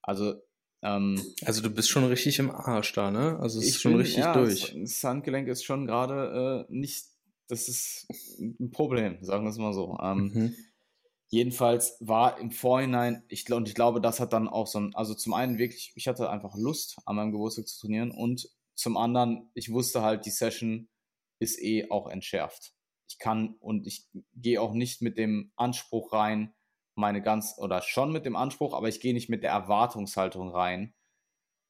[0.02, 0.34] Also,
[0.82, 3.38] ähm, also du bist schon richtig im Arsch da, ne?
[3.40, 4.74] Also es ist schon bin, richtig ja, durch.
[4.76, 7.06] Das Handgelenk ist schon gerade äh, nicht,
[7.48, 9.96] das ist ein Problem, sagen wir es mal so.
[10.02, 10.56] Ähm, mhm.
[11.30, 15.14] Jedenfalls war im Vorhinein, ich, und ich glaube, das hat dann auch so ein, also
[15.14, 19.50] zum einen wirklich, ich hatte einfach Lust, an meinem Geburtstag zu trainieren und zum anderen,
[19.54, 20.88] ich wusste halt, die Session
[21.38, 22.72] ist eh auch entschärft.
[23.10, 26.54] Ich kann und ich gehe auch nicht mit dem Anspruch rein,
[26.94, 30.94] meine ganz, oder schon mit dem Anspruch, aber ich gehe nicht mit der Erwartungshaltung rein,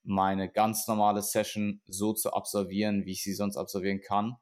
[0.05, 4.37] meine ganz normale Session so zu absolvieren, wie ich sie sonst absolvieren kann,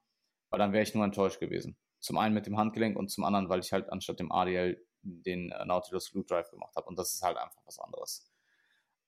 [0.50, 1.76] weil dann wäre ich nur enttäuscht gewesen.
[2.00, 5.50] Zum einen mit dem Handgelenk und zum anderen, weil ich halt anstatt dem ADL den
[5.50, 6.86] äh, Nautilus Glue Drive gemacht habe.
[6.86, 8.30] Und das ist halt einfach was anderes.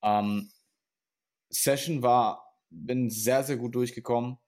[0.02, 0.50] Ähm,
[1.50, 4.38] Session war, bin sehr, sehr gut durchgekommen.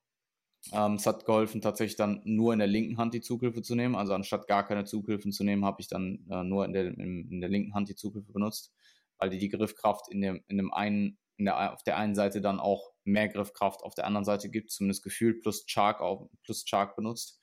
[0.73, 3.95] Ähm, es hat geholfen, tatsächlich dann nur in der linken Hand die Zughilfe zu nehmen.
[3.95, 7.31] Also anstatt gar keine Zughilfen zu nehmen, habe ich dann äh, nur in der, in,
[7.31, 8.73] in, der linken Hand die Zughilfe benutzt,
[9.19, 12.43] weil die die Griffkraft in dem, in dem einen, in der, auf der einen Seite
[12.43, 16.65] dann auch mehr Griffkraft auf der anderen Seite gibt, zumindest gefühlt, plus Chark, auch, plus
[16.67, 17.41] Chark benutzt.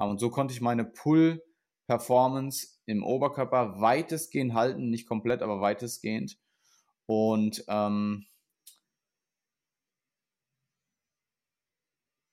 [0.00, 1.42] Ähm, und so konnte ich meine Pull-
[1.86, 6.38] Performance im Oberkörper weitestgehend halten, nicht komplett, aber weitestgehend.
[7.06, 8.26] Und ähm,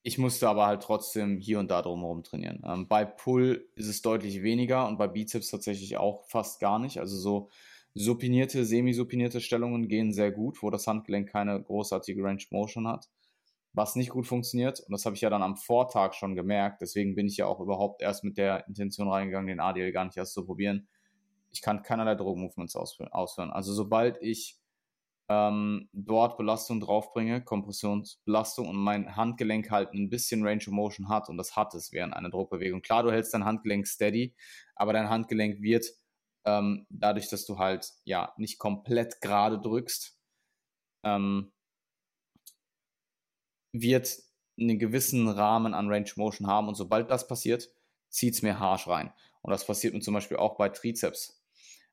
[0.04, 2.62] ich musste aber halt trotzdem hier und da drumherum trainieren.
[2.66, 7.00] Ähm, bei Pull ist es deutlich weniger und bei Bizeps tatsächlich auch fast gar nicht.
[7.00, 7.50] Also so
[7.94, 13.10] supinierte, semi-supinierte Stellungen gehen sehr gut, wo das Handgelenk keine großartige Range Motion hat
[13.74, 14.80] was nicht gut funktioniert.
[14.80, 16.82] Und das habe ich ja dann am Vortag schon gemerkt.
[16.82, 20.18] Deswegen bin ich ja auch überhaupt erst mit der Intention reingegangen, den ADL gar nicht
[20.18, 20.88] erst zu probieren.
[21.52, 23.12] Ich kann keinerlei Drogenmovements ausführen.
[23.52, 24.60] Also sobald ich
[25.30, 31.30] ähm, dort Belastung draufbringe, Kompressionsbelastung und mein Handgelenk halt ein bisschen Range of Motion hat
[31.30, 32.82] und das hat es während einer Druckbewegung.
[32.82, 34.36] Klar, du hältst dein Handgelenk steady,
[34.76, 35.86] aber dein Handgelenk wird
[36.46, 40.20] ähm, dadurch, dass du halt ja nicht komplett gerade drückst,
[41.04, 41.54] ähm,
[43.74, 44.20] wird
[44.58, 47.70] einen gewissen Rahmen an Range Motion haben und sobald das passiert,
[48.10, 49.12] zieht es mir harsch rein.
[49.42, 51.44] Und das passiert mir zum Beispiel auch bei Trizeps.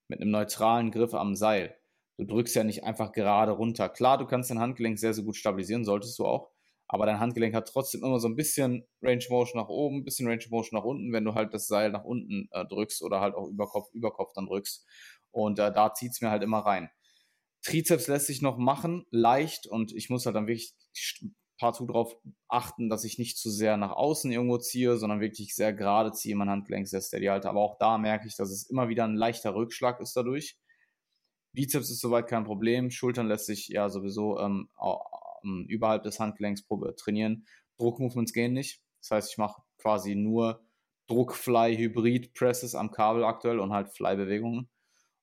[0.06, 1.76] Mit einem neutralen Griff am Seil.
[2.16, 3.88] Du drückst ja nicht einfach gerade runter.
[3.88, 6.50] Klar, du kannst dein Handgelenk sehr, sehr gut stabilisieren, solltest du auch.
[6.86, 10.26] Aber dein Handgelenk hat trotzdem immer so ein bisschen Range Motion nach oben, ein bisschen
[10.26, 13.34] Range Motion nach unten, wenn du halt das Seil nach unten äh, drückst oder halt
[13.34, 14.84] auch über Kopf, über Kopf dann drückst.
[15.30, 16.90] Und äh, da zieht es mir halt immer rein.
[17.62, 20.74] Trizeps lässt sich noch machen, leicht und ich muss halt dann wirklich
[21.60, 22.16] partout darauf
[22.48, 26.34] achten, dass ich nicht zu sehr nach außen irgendwo ziehe, sondern wirklich sehr gerade ziehe,
[26.34, 27.50] mein Handgelenk sehr steady halte.
[27.50, 30.58] Aber auch da merke ich, dass es immer wieder ein leichter Rückschlag ist dadurch.
[31.52, 32.90] Bizeps ist soweit kein Problem.
[32.90, 34.70] Schultern lässt sich ja sowieso ähm,
[35.44, 36.64] ähm, überhalb des Handgelenks
[36.96, 37.46] trainieren.
[37.78, 38.82] Druckmovements gehen nicht.
[39.02, 40.64] Das heißt, ich mache quasi nur
[41.08, 44.70] Druckfly-Hybrid-Presses am Kabel aktuell und halt Fly-Bewegungen.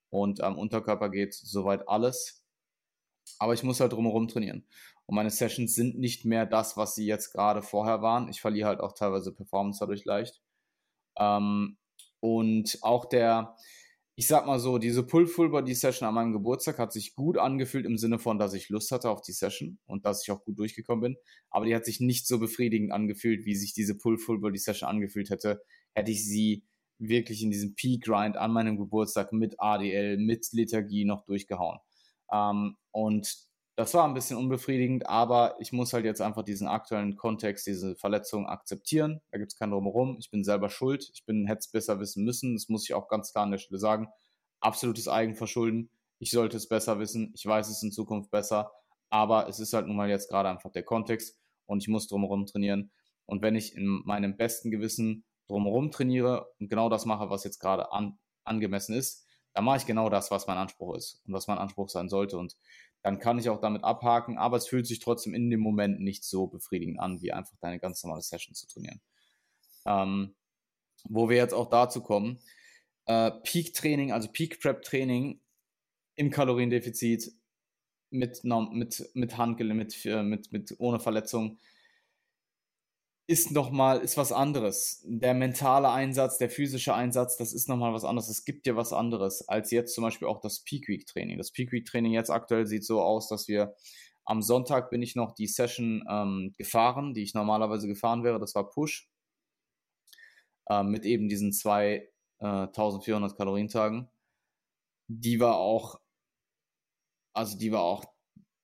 [0.10, 2.46] Und am Unterkörper geht soweit alles.
[3.40, 4.66] Aber ich muss halt drumherum trainieren.
[5.08, 8.30] Und meine Sessions sind nicht mehr das, was sie jetzt gerade vorher waren.
[8.30, 10.42] Ich verliere halt auch teilweise Performance dadurch leicht.
[11.18, 11.78] Ähm,
[12.20, 13.56] und auch der,
[14.16, 18.20] ich sag mal so, diese Pull-Full-Body-Session an meinem Geburtstag hat sich gut angefühlt im Sinne
[18.20, 21.18] von, dass ich Lust hatte auf die Session und dass ich auch gut durchgekommen bin.
[21.50, 25.62] Aber die hat sich nicht so befriedigend angefühlt, wie sich diese Pull-Full-Body-Session angefühlt hätte,
[25.94, 26.66] hätte ich sie
[27.00, 31.78] wirklich in diesem Peak-Grind an meinem Geburtstag mit ADL, mit Lethargie noch durchgehauen.
[32.32, 33.47] Ähm, und
[33.78, 37.96] das war ein bisschen unbefriedigend, aber ich muss halt jetzt einfach diesen aktuellen Kontext, diese
[37.96, 39.22] Verletzung akzeptieren.
[39.30, 40.18] Da gibt es kein Drumherum.
[40.20, 41.08] Ich bin selber schuld.
[41.14, 42.56] Ich bin, hätte es besser wissen müssen.
[42.56, 44.08] Das muss ich auch ganz klar an der Stelle sagen.
[44.62, 45.92] Absolutes Eigenverschulden.
[46.18, 47.32] Ich sollte es besser wissen.
[47.36, 48.72] Ich weiß es in Zukunft besser.
[49.12, 51.38] Aber es ist halt nun mal jetzt gerade einfach der Kontext
[51.68, 52.90] und ich muss drumherum trainieren.
[53.28, 57.60] Und wenn ich in meinem besten Gewissen drumherum trainiere und genau das mache, was jetzt
[57.60, 61.48] gerade an, angemessen ist, dann mache ich genau das, was mein Anspruch ist und was
[61.48, 62.38] mein Anspruch sein sollte.
[62.38, 62.56] Und
[63.04, 66.24] dann kann ich auch damit abhaken, aber es fühlt sich trotzdem in dem Moment nicht
[66.24, 69.02] so befriedigend an, wie einfach deine ganz normale Session zu trainieren.
[69.86, 70.36] Ähm,
[71.06, 72.40] wo wir jetzt auch dazu kommen,
[73.06, 75.40] äh, Peak-Training, also Peak-Prep-Training
[76.16, 77.32] im Kaloriendefizit
[78.10, 81.60] mit, mit, mit Handgelenk, mit, äh, mit, mit, ohne Verletzung,
[83.28, 85.04] ist nochmal, ist was anderes.
[85.06, 88.30] Der mentale Einsatz, der physische Einsatz, das ist nochmal was anderes.
[88.30, 91.38] Es gibt dir was anderes als jetzt zum Beispiel auch das Peak Week Training.
[91.38, 93.76] Das Peak Week Training jetzt aktuell sieht so aus, dass wir
[94.24, 98.40] am Sonntag bin ich noch die Session ähm, gefahren, die ich normalerweise gefahren wäre.
[98.40, 99.10] Das war Push.
[100.70, 102.10] Ähm, mit eben diesen zwei
[102.40, 104.10] äh, 1400 Kalorientagen.
[105.10, 106.00] Die war auch,
[107.34, 108.06] also die war auch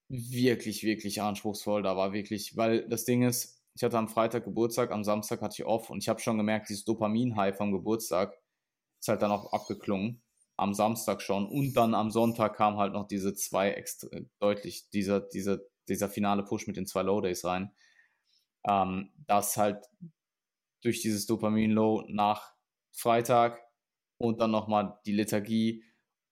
[0.09, 1.81] wirklich, wirklich anspruchsvoll.
[1.83, 5.55] Da war wirklich, weil das Ding ist, ich hatte am Freitag Geburtstag, am Samstag hatte
[5.57, 8.37] ich off und ich habe schon gemerkt, dieses Dopamin-High vom Geburtstag
[8.99, 10.21] ist halt dann auch abgeklungen.
[10.55, 11.47] Am Samstag schon.
[11.47, 14.07] Und dann am Sonntag kam halt noch diese zwei extra,
[14.39, 17.71] deutlich, dieser, dieser, dieser finale Push mit den zwei Low Days rein.
[18.65, 19.83] Ähm, das halt
[20.83, 22.53] durch dieses Dopamin-Low nach
[22.91, 23.59] Freitag
[24.17, 25.83] und dann nochmal die Lethargie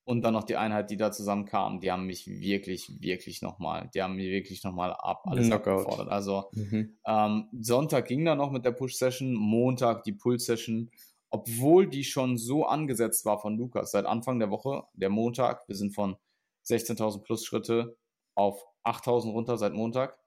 [0.04, 4.02] und dann noch die Einheit, die da zusammenkam, die haben mich wirklich, wirklich nochmal, die
[4.02, 5.80] haben mich wirklich nochmal ab, alles Knockout.
[5.80, 6.10] abgefordert.
[6.10, 6.98] Also mhm.
[7.06, 10.90] ähm, Sonntag ging dann noch mit der Push-Session, Montag die Pull-Session,
[11.30, 15.76] obwohl die schon so angesetzt war von Lukas seit Anfang der Woche, der Montag, wir
[15.76, 16.18] sind von
[16.66, 17.98] 16.000 plus Schritte
[18.36, 20.18] auf 8.000 runter seit Montag.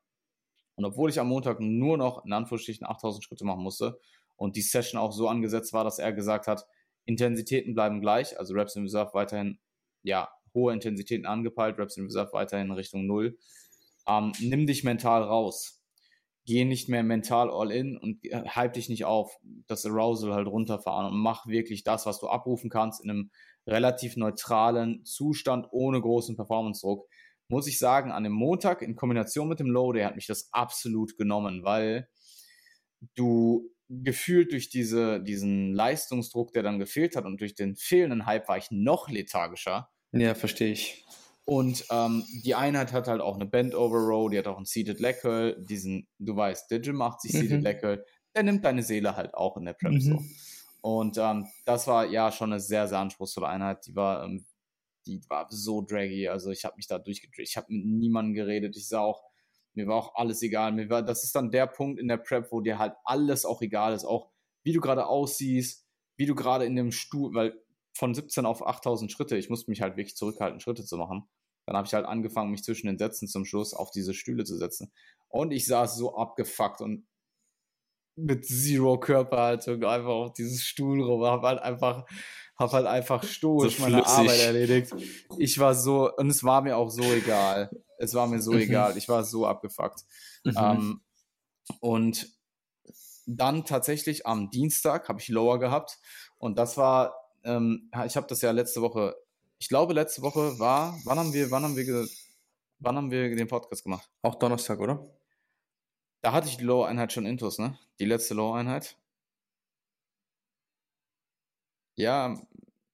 [0.76, 4.00] Und obwohl ich am Montag nur noch in Anführungsstrichen 8.000 Schritte machen musste
[4.37, 6.66] und die Session auch so angesetzt war, dass er gesagt hat,
[7.04, 9.58] Intensitäten bleiben gleich, also Reps in Reserve weiterhin,
[10.02, 13.38] ja, hohe Intensitäten angepeilt, Reps in Reserve weiterhin Richtung Null.
[14.06, 15.82] Ähm, nimm dich mental raus.
[16.46, 20.46] Geh nicht mehr mental all in und äh, hype dich nicht auf, das Arousal halt
[20.46, 23.30] runterfahren und mach wirklich das, was du abrufen kannst in einem
[23.66, 27.08] relativ neutralen Zustand ohne großen Performance-Druck.
[27.48, 30.48] Muss ich sagen, an dem Montag in Kombination mit dem Low Day hat mich das
[30.52, 32.08] absolut genommen, weil
[33.14, 38.48] du gefühlt durch diese, diesen Leistungsdruck, der dann gefehlt hat und durch den fehlenden Hype
[38.48, 39.90] war ich noch lethargischer.
[40.12, 41.04] Ja, verstehe ich.
[41.44, 44.64] Und ähm, die Einheit hat halt auch eine Bend Over Row, die hat auch einen
[44.64, 47.38] Seated Leg Curl, diesen, du weißt, Digim macht sich mhm.
[47.40, 48.04] Seated Leg Curl,
[48.35, 50.00] der nimmt deine Seele halt auch in der Prep mhm.
[50.00, 50.22] so.
[50.80, 53.87] Und ähm, das war ja schon eine sehr, sehr anspruchsvolle Einheit.
[53.87, 54.44] Die war, ähm,
[55.07, 56.28] die war so draggy.
[56.28, 57.48] Also ich habe mich da durchgedreht.
[57.48, 58.76] Ich habe mit niemandem geredet.
[58.76, 59.22] Ich sah auch
[59.74, 60.72] mir war auch alles egal.
[60.72, 63.60] Mir war, das ist dann der Punkt in der Prep, wo dir halt alles auch
[63.62, 64.04] egal ist.
[64.04, 64.30] Auch
[64.62, 67.60] wie du gerade aussiehst, wie du gerade in dem Stuhl, weil
[67.96, 71.28] von 17 auf 8000 Schritte, ich musste mich halt wirklich zurückhalten, Schritte zu machen.
[71.66, 74.56] Dann habe ich halt angefangen, mich zwischen den Sätzen zum Schluss auf diese Stühle zu
[74.56, 74.92] setzen.
[75.28, 77.06] Und ich saß so abgefuckt und
[78.16, 82.06] mit Zero Körperhaltung einfach auf dieses Stuhl rum, habe halt einfach,
[82.56, 84.94] hab halt einfach stoisch so meine Arbeit erledigt.
[85.38, 87.70] Ich war so, und es war mir auch so egal.
[87.98, 88.60] Es war mir so mhm.
[88.60, 88.96] egal.
[88.96, 90.02] Ich war so abgefuckt.
[90.44, 90.54] Mhm.
[90.56, 91.00] Ähm,
[91.80, 92.28] und
[93.26, 95.98] dann tatsächlich am Dienstag habe ich Lower gehabt.
[96.38, 99.16] Und das war, ähm, ich habe das ja letzte Woche,
[99.58, 102.06] ich glaube, letzte Woche war, wann haben wir, wann haben wir,
[102.78, 104.08] wann haben wir den Podcast gemacht?
[104.22, 105.04] Auch Donnerstag, oder?
[106.20, 107.78] Da hatte ich die Lower-Einheit schon intus, ne?
[107.98, 108.96] Die letzte Lower-Einheit.
[111.96, 112.37] Ja,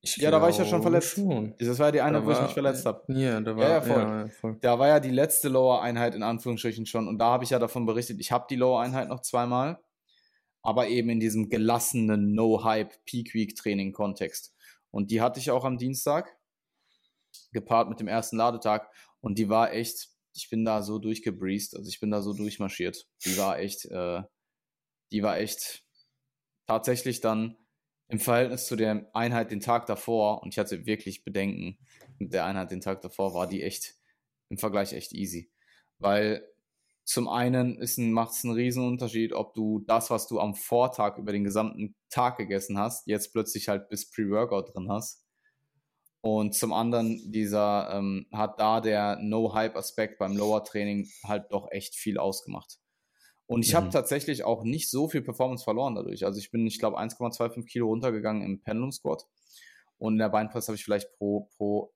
[0.02, 1.14] ich ja, da war ich ja schon verletzt.
[1.14, 1.54] Schon.
[1.58, 3.04] Das war ja die eine, da wo war, ich mich verletzt habe.
[3.12, 4.02] Ja, da war, ja, ja, voll.
[4.02, 4.58] Ja, voll.
[4.62, 7.06] Da war ja die letzte Lower-Einheit in Anführungsstrichen schon.
[7.06, 9.78] Und da habe ich ja davon berichtet, ich habe die Lower-Einheit noch zweimal,
[10.62, 14.54] aber eben in diesem gelassenen No-Hype Peak-Week-Training-Kontext.
[14.90, 16.34] Und die hatte ich auch am Dienstag,
[17.52, 18.88] gepaart mit dem ersten Ladetag.
[19.20, 23.06] Und die war echt, ich bin da so durchgebreezed, also ich bin da so durchmarschiert.
[23.26, 24.22] Die war echt, äh,
[25.12, 25.84] die war echt
[26.66, 27.56] tatsächlich dann
[28.10, 31.78] im Verhältnis zu der Einheit den Tag davor, und ich hatte wirklich Bedenken
[32.18, 33.94] mit der Einheit den Tag davor, war die echt
[34.48, 35.50] im Vergleich echt easy.
[35.98, 36.44] Weil
[37.04, 37.78] zum einen
[38.12, 41.94] macht es einen riesen Unterschied, ob du das, was du am Vortag über den gesamten
[42.08, 45.24] Tag gegessen hast, jetzt plötzlich halt bis Pre-Workout drin hast.
[46.20, 52.18] Und zum anderen, dieser ähm, hat da der No-Hype-Aspekt beim Lower-Training halt doch echt viel
[52.18, 52.78] ausgemacht.
[53.50, 53.78] Und ich mhm.
[53.78, 56.24] habe tatsächlich auch nicht so viel Performance verloren dadurch.
[56.24, 59.26] Also ich bin, ich glaube, 1,25 Kilo runtergegangen im Pendulum Squat.
[59.98, 61.92] Und in der Beinpress habe ich vielleicht pro, pro,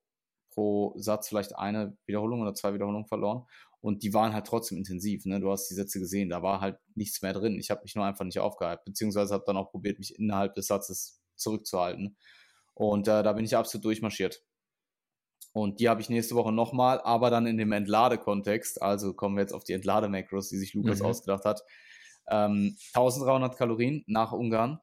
[0.51, 3.45] pro Satz vielleicht eine Wiederholung oder zwei Wiederholungen verloren.
[3.81, 5.27] Und die waren halt trotzdem intensiv.
[5.27, 5.39] Ne?
[5.39, 7.57] Du hast die Sätze gesehen, da war halt nichts mehr drin.
[7.61, 10.67] Ich habe mich nur einfach nicht aufgehalten, beziehungsweise habe dann auch probiert, mich innerhalb des
[10.67, 12.17] Satzes zurückzuhalten.
[12.73, 14.43] Und äh, da bin ich absolut durchmarschiert.
[15.55, 18.83] Und die habe ich nächste Woche nochmal, aber dann in dem Entladekontext.
[18.83, 21.07] Also kommen wir jetzt auf die Entlademakros, die sich Lukas mhm.
[21.07, 21.63] ausgedacht hat.
[22.29, 24.81] Ähm, 1300 Kalorien nach Ungarn.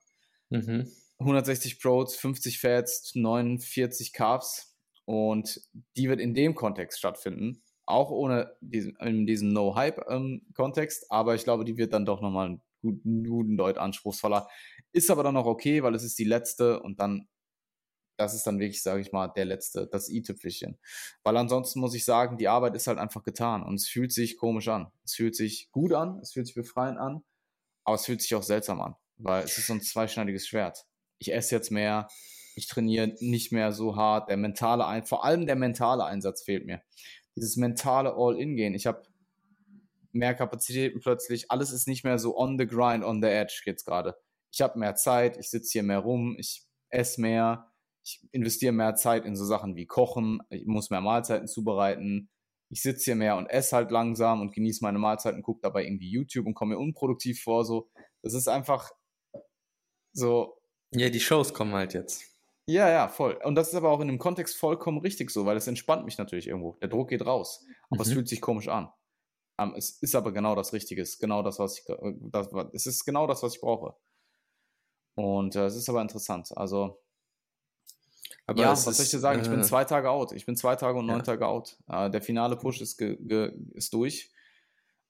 [0.49, 0.89] Mhm.
[1.19, 4.77] 160 Proteins, 50 Fats, 49 Carbs.
[5.03, 5.59] Und
[5.97, 7.61] die wird in dem Kontext stattfinden.
[7.85, 11.03] Auch ohne diesen, in diesem No-Hype-Kontext.
[11.03, 14.47] Ähm, aber ich glaube, die wird dann doch nochmal einen guten, guten Deut anspruchsvoller.
[14.93, 17.27] Ist aber dann noch okay, weil es ist die letzte und dann
[18.21, 20.77] das ist dann wirklich, sage ich mal, der letzte, das i-Tüpfelchen.
[21.23, 24.37] Weil ansonsten muss ich sagen, die Arbeit ist halt einfach getan und es fühlt sich
[24.37, 24.91] komisch an.
[25.03, 27.23] Es fühlt sich gut an, es fühlt sich befreiend an,
[27.83, 30.85] aber es fühlt sich auch seltsam an, weil es ist so ein zweischneidiges Schwert.
[31.17, 32.07] Ich esse jetzt mehr,
[32.55, 36.65] ich trainiere nicht mehr so hart, der mentale, Ein vor allem der mentale Einsatz fehlt
[36.65, 36.81] mir.
[37.35, 38.75] Dieses mentale All-In-Gehen.
[38.75, 39.03] Ich habe
[40.11, 43.85] mehr Kapazitäten plötzlich, alles ist nicht mehr so on the grind, on the edge jetzt
[43.85, 44.15] gerade.
[44.51, 47.70] Ich habe mehr Zeit, ich sitze hier mehr rum, ich esse mehr,
[48.03, 52.29] ich investiere mehr Zeit in so Sachen wie Kochen, ich muss mehr Mahlzeiten zubereiten,
[52.69, 56.09] ich sitze hier mehr und esse halt langsam und genieße meine Mahlzeiten, gucke dabei irgendwie
[56.09, 57.65] YouTube und komme mir unproduktiv vor.
[57.65, 57.89] So,
[58.21, 58.91] das ist einfach
[60.13, 60.57] so.
[60.93, 62.23] Ja, die Shows kommen halt jetzt.
[62.67, 63.37] Ja, ja, voll.
[63.43, 66.17] Und das ist aber auch in dem Kontext vollkommen richtig so, weil es entspannt mich
[66.17, 66.77] natürlich irgendwo.
[66.81, 67.65] Der Druck geht raus.
[67.89, 68.09] Aber mhm.
[68.09, 68.89] es fühlt sich komisch an.
[69.57, 71.01] Um, ähm, es ist aber genau das Richtige.
[71.01, 73.95] Es ist genau das, was ich, äh, das, es ist genau das, was ich brauche.
[75.15, 76.55] Und äh, es ist aber interessant.
[76.55, 77.01] Also,
[78.47, 79.39] aber ja, was soll ich dir sagen?
[79.39, 80.31] Äh, ich bin äh, zwei Tage out.
[80.33, 81.23] Ich bin zwei Tage und neun ja.
[81.23, 81.77] Tage out.
[81.87, 84.31] Äh, der finale Push ist, ge, ge, ist durch.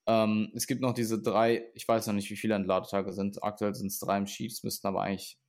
[0.08, 3.44] Ähm, es gibt noch diese drei, ich weiß noch nicht, wie viele Entladetage sind.
[3.44, 5.39] Aktuell sind es drei im Sheets, müssten aber eigentlich,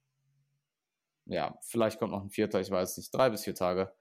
[1.27, 3.93] ja, vielleicht kommt noch ein vierter, ich weiß nicht, drei bis vier Tage.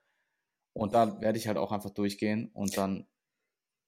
[0.74, 3.06] Und da werde ich halt auch einfach durchgehen und dann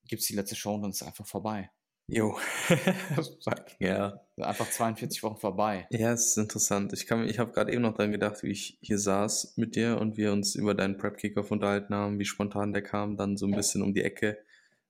[0.07, 1.71] gibt es die letzte Show und dann ist es einfach vorbei.
[2.07, 2.38] Jo.
[3.79, 4.21] ja.
[4.37, 5.87] Einfach 42 Wochen vorbei.
[5.90, 6.93] Ja, es ist interessant.
[6.93, 10.17] Ich, ich habe gerade eben noch dran gedacht, wie ich hier saß mit dir und
[10.17, 13.83] wir uns über deinen Prep-Kickoff unterhalten haben, wie spontan der kam, dann so ein bisschen
[13.83, 14.38] um die Ecke.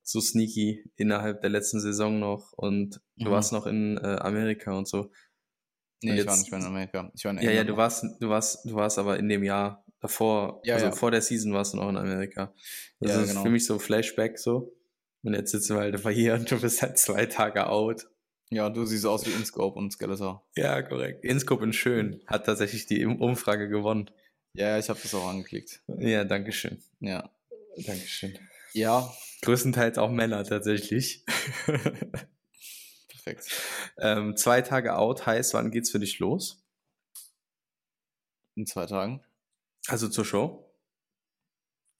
[0.03, 3.31] So sneaky innerhalb der letzten Saison noch und du mhm.
[3.31, 5.11] warst noch in äh, Amerika und so.
[6.03, 7.11] Nee, und ich war nicht mehr in Amerika.
[7.15, 9.83] Ich war in ja, ja, du warst, du warst, du warst aber in dem Jahr
[10.01, 10.93] davor, ja, also ja.
[10.93, 12.53] vor der Season warst du noch in Amerika.
[13.01, 13.43] Das ja, ist genau.
[13.45, 14.75] für mich so Flashback so.
[15.25, 18.07] Und jetzt sitzen wir halt einfach hier und du bist halt zwei Tage out.
[18.51, 20.47] Ja, du siehst aus wie Inscope und Skeletor.
[20.55, 21.25] Ja, korrekt.
[21.25, 24.11] Inscope in Schön hat tatsächlich die Umfrage gewonnen.
[24.53, 25.83] Ja, ich habe das auch angeklickt.
[25.99, 26.81] Ja, danke schön.
[27.01, 27.31] Ja.
[27.77, 28.39] Dankeschön.
[28.75, 29.13] Ja.
[29.43, 31.25] Größtenteils auch Männer tatsächlich.
[33.09, 33.51] Perfekt.
[33.99, 36.63] Ähm, zwei Tage out heißt, wann geht's für dich los?
[38.57, 39.25] In zwei Tagen.
[39.89, 40.71] Also zur Show?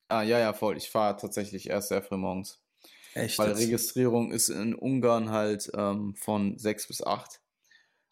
[0.09, 0.77] Ah, ja, ja, voll.
[0.77, 2.64] Ich fahre tatsächlich erst sehr früh morgens.
[3.15, 3.39] Echt?
[3.39, 7.41] Weil Registrierung ist in Ungarn halt ähm, von sechs bis acht.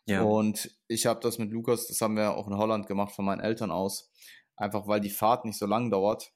[0.06, 0.22] Ja.
[0.22, 3.40] Und ich habe das mit Lukas, das haben wir auch in Holland gemacht von meinen
[3.40, 4.10] Eltern aus.
[4.56, 6.32] Einfach weil die Fahrt nicht so lang dauert,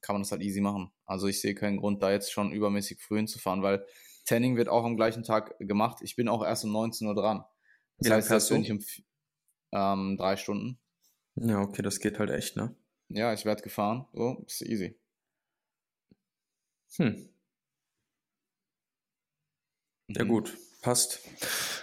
[0.00, 0.92] kann man das halt easy machen.
[1.04, 3.84] Also ich sehe keinen Grund, da jetzt schon übermäßig früh hinzufahren, weil
[4.24, 5.98] Tanning wird auch am gleichen Tag gemacht.
[6.02, 7.44] Ich bin auch erst um 19 Uhr dran.
[7.98, 8.80] Das Wie heißt, das bin ich um
[9.72, 10.78] ähm, drei Stunden.
[11.36, 12.74] Ja, okay, das geht halt echt, ne?
[13.08, 14.06] Ja, ich werde gefahren.
[14.12, 14.98] So, ist easy.
[16.96, 17.33] Hm.
[20.08, 20.28] Ja, mhm.
[20.28, 21.20] gut, passt.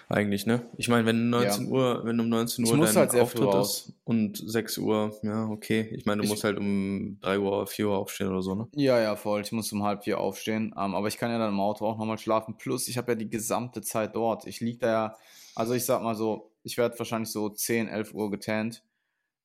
[0.08, 0.70] Eigentlich, ne?
[0.78, 1.72] Ich meine, wenn 19 ja.
[1.72, 5.90] Uhr, wenn um 19 Uhr dein halt Auftritt ist und 6 Uhr, ja, okay.
[5.94, 8.68] Ich meine, du ich, musst halt um 3 Uhr, 4 Uhr aufstehen oder so, ne?
[8.76, 9.42] Ja, ja, voll.
[9.42, 10.74] Ich muss um halb vier aufstehen.
[10.74, 12.58] Um, ähm, aber ich kann ja dann im Auto auch nochmal schlafen.
[12.58, 14.46] Plus, ich habe ja die gesamte Zeit dort.
[14.46, 15.18] Ich liege da ja,
[15.56, 18.84] also ich sag mal so, ich werde wahrscheinlich so 10, 11 Uhr getannt.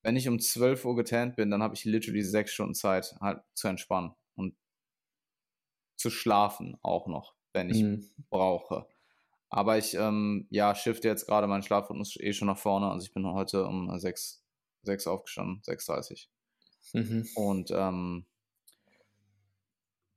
[0.03, 3.41] Wenn ich um 12 Uhr getannt bin, dann habe ich literally 6 Stunden Zeit, halt
[3.55, 4.55] zu entspannen und
[5.97, 8.09] zu schlafen auch noch wenn ich mhm.
[8.29, 8.87] brauche.
[9.49, 12.91] Aber ich, ähm, ja, shifte jetzt gerade meinen Schlafrhythmus eh schon nach vorne.
[12.91, 14.43] Also ich bin heute um 6,
[14.83, 16.29] 6 aufgestanden, 6.30
[16.93, 17.27] mhm.
[17.35, 18.27] Und ähm,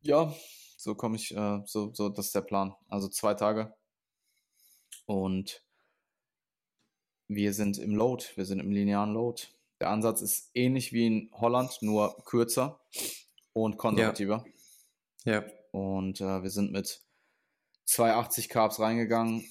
[0.01, 0.33] ja,
[0.77, 2.75] so komme ich, äh, so, so, das ist der Plan.
[2.89, 3.73] Also zwei Tage.
[5.05, 5.63] Und
[7.27, 9.43] wir sind im Load, wir sind im linearen Load.
[9.79, 12.81] Der Ansatz ist ähnlich wie in Holland, nur kürzer
[13.53, 14.43] und konservativer.
[15.23, 15.33] Ja.
[15.33, 15.45] ja.
[15.71, 17.01] Und äh, wir sind mit
[17.89, 19.45] 280 Carbs reingegangen.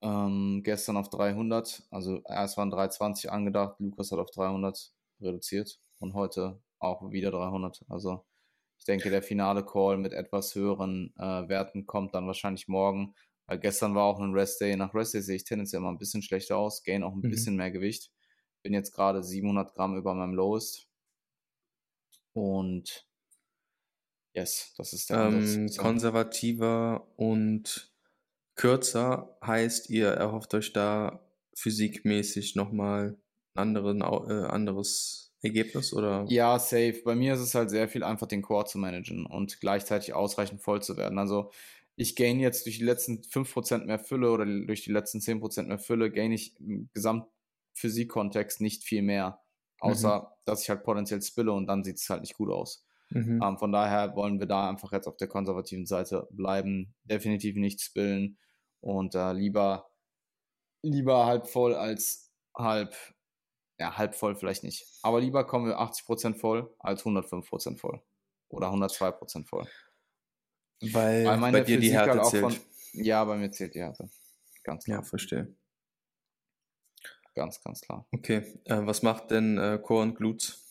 [0.00, 1.82] Ähm, gestern auf 300.
[1.90, 3.76] Also erst waren 320 angedacht.
[3.80, 5.78] Lukas hat auf 300 reduziert.
[5.98, 7.84] Und heute auch wieder 300.
[7.88, 8.24] Also
[8.78, 13.14] ich denke, der finale Call mit etwas höheren äh, Werten kommt dann wahrscheinlich morgen.
[13.46, 14.74] Weil gestern war auch ein Rest Day.
[14.76, 16.82] Nach Rest Day sehe ich tendenziell immer ein bisschen schlechter aus.
[16.82, 17.30] Gain auch ein mhm.
[17.30, 18.10] bisschen mehr Gewicht.
[18.62, 20.88] Bin jetzt gerade 700 Gramm über meinem Lowest.
[22.32, 23.06] Und
[24.36, 27.90] Yes, das ist der ähm, Konservativer und
[28.54, 33.16] kürzer heißt, ihr erhofft euch da physikmäßig nochmal
[33.54, 36.26] ein äh, anderes Ergebnis oder?
[36.28, 37.00] Ja, safe.
[37.02, 40.60] Bei mir ist es halt sehr viel einfach den Core zu managen und gleichzeitig ausreichend
[40.60, 41.18] voll zu werden.
[41.18, 41.50] Also
[41.94, 45.78] ich gain jetzt durch die letzten 5% mehr Fülle oder durch die letzten 10% mehr
[45.78, 49.40] Fülle, gain ich im Gesamtphysik-Kontext nicht viel mehr.
[49.80, 50.26] Außer, mhm.
[50.44, 52.85] dass ich halt potenziell spille und dann sieht es halt nicht gut aus.
[53.10, 53.40] Mhm.
[53.42, 57.80] Ähm, von daher wollen wir da einfach jetzt auf der konservativen Seite bleiben, definitiv nicht
[57.80, 58.38] spillen
[58.80, 59.90] und äh, lieber,
[60.82, 62.94] lieber halb voll als halb
[63.78, 64.86] ja, halb voll vielleicht nicht.
[65.02, 68.02] Aber lieber kommen wir 80% voll als 105% voll.
[68.48, 69.66] Oder 102% voll.
[70.80, 72.42] Weil, Weil bei dir Physik die Härte halt zählt.
[72.42, 72.56] Von,
[72.92, 74.08] ja, bei mir zählt die Härte.
[74.62, 74.98] Ganz klar.
[74.98, 75.54] Ja, verstehe.
[77.34, 78.06] Ganz, ganz klar.
[78.12, 80.65] Okay, äh, was macht denn äh, Core und Glutes?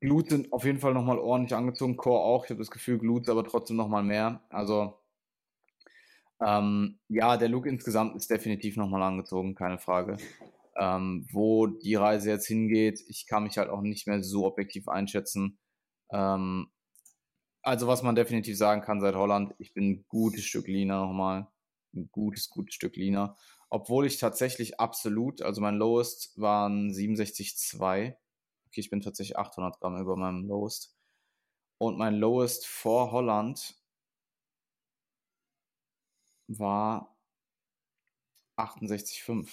[0.00, 2.44] Glutes sind auf jeden Fall nochmal ordentlich angezogen, Core auch.
[2.44, 4.42] Ich habe das Gefühl, Glutes aber trotzdem nochmal mehr.
[4.48, 4.98] Also,
[6.40, 10.16] ähm, ja, der Look insgesamt ist definitiv nochmal angezogen, keine Frage.
[10.76, 14.88] Ähm, wo die Reise jetzt hingeht, ich kann mich halt auch nicht mehr so objektiv
[14.88, 15.58] einschätzen.
[16.10, 16.70] Ähm,
[17.62, 21.48] also, was man definitiv sagen kann seit Holland, ich bin ein gutes Stück leaner nochmal.
[21.94, 23.36] Ein gutes, gutes Stück leaner.
[23.68, 28.14] Obwohl ich tatsächlich absolut, also mein Lowest waren 67,2
[28.70, 30.96] okay, ich bin tatsächlich 800 Gramm über meinem Lowest.
[31.78, 33.74] Und mein Lowest vor Holland
[36.46, 37.16] war
[38.56, 39.48] 68,5.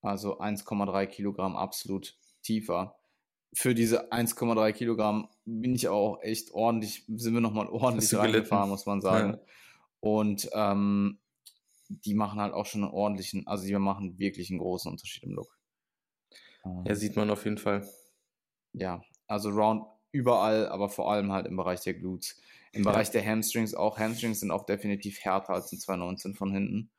[0.00, 2.96] Also 1,3 Kilogramm absolut tiefer.
[3.54, 8.86] Für diese 1,3 Kilogramm bin ich auch echt ordentlich, sind wir nochmal ordentlich reingefahren, muss
[8.86, 9.34] man sagen.
[9.34, 9.40] Ja.
[10.00, 11.20] Und ähm,
[11.88, 15.32] die machen halt auch schon einen ordentlichen, also die machen wirklich einen großen Unterschied im
[15.32, 15.58] Look.
[16.86, 17.86] Ja, sieht man auf jeden Fall
[18.74, 22.40] ja, also round überall, aber vor allem halt im Bereich der Glutes.
[22.72, 22.90] Im ja.
[22.90, 23.98] Bereich der Hamstrings auch.
[23.98, 26.90] Hamstrings sind auch definitiv härter als in 2019 von hinten.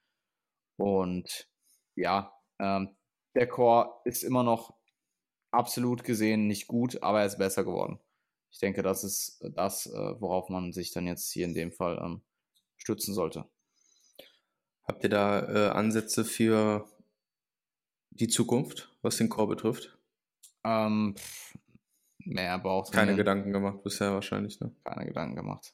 [0.77, 1.49] Und
[1.95, 2.95] ja, ähm,
[3.35, 4.73] der Core ist immer noch
[5.51, 7.99] absolut gesehen nicht gut, aber er ist besser geworden.
[8.51, 11.99] Ich denke, das ist das, äh, worauf man sich dann jetzt hier in dem Fall
[12.01, 12.21] ähm,
[12.77, 13.45] stützen sollte.
[14.87, 16.87] Habt ihr da äh, Ansätze für
[18.11, 19.97] die Zukunft, was den Core betrifft?
[20.63, 21.15] Ähm,
[22.25, 22.91] Mehr Bauch.
[22.91, 24.75] Keine Gedanken gemacht bisher wahrscheinlich, ne?
[24.83, 25.73] Keine Gedanken gemacht.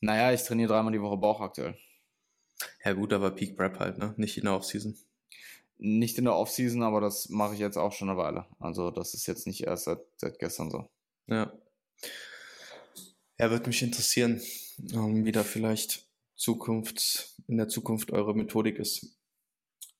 [0.00, 1.76] Naja, ich trainiere dreimal die Woche Bauch aktuell.
[2.84, 4.14] Ja gut, aber Peak Prep halt, ne?
[4.16, 4.96] Nicht in der Offseason.
[5.76, 8.46] Nicht in der Offseason, aber das mache ich jetzt auch schon eine Weile.
[8.58, 10.88] Also das ist jetzt nicht erst seit, seit gestern so.
[11.26, 11.52] Ja.
[13.38, 14.40] Ja, würde mich interessieren,
[14.92, 16.06] ähm, wie da vielleicht
[16.36, 19.18] Zukunft, in der Zukunft eure Methodik ist.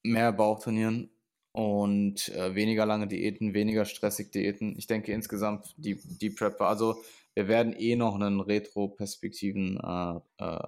[0.03, 1.11] Mehr Bauch trainieren,
[1.55, 4.75] und äh, weniger lange Diäten, weniger stressig Diäten.
[4.77, 7.01] Ich denke insgesamt die, die Prepper, also
[7.35, 10.59] wir werden eh noch einen Retro-Perspektiven äh, äh,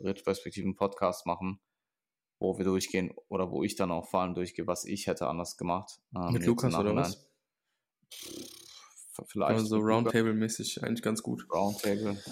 [0.00, 1.58] Retro-Perspektiven Podcast machen,
[2.38, 5.56] wo wir durchgehen oder wo ich dann auch vor allem durchgehe, was ich hätte anders
[5.56, 5.98] gemacht.
[6.14, 7.28] Ähm, Mit Lukas oder was?
[9.26, 9.50] Vielleicht.
[9.50, 11.44] Also Roundtable-mäßig eigentlich ganz gut.
[11.52, 12.22] Roundtable.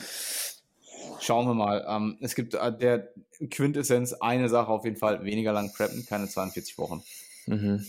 [1.19, 1.85] Schauen wir mal.
[1.89, 3.13] Ähm, es gibt äh, der
[3.51, 7.03] Quintessenz eine Sache auf jeden Fall, weniger lang preppen, keine 42 Wochen.
[7.47, 7.85] Mhm.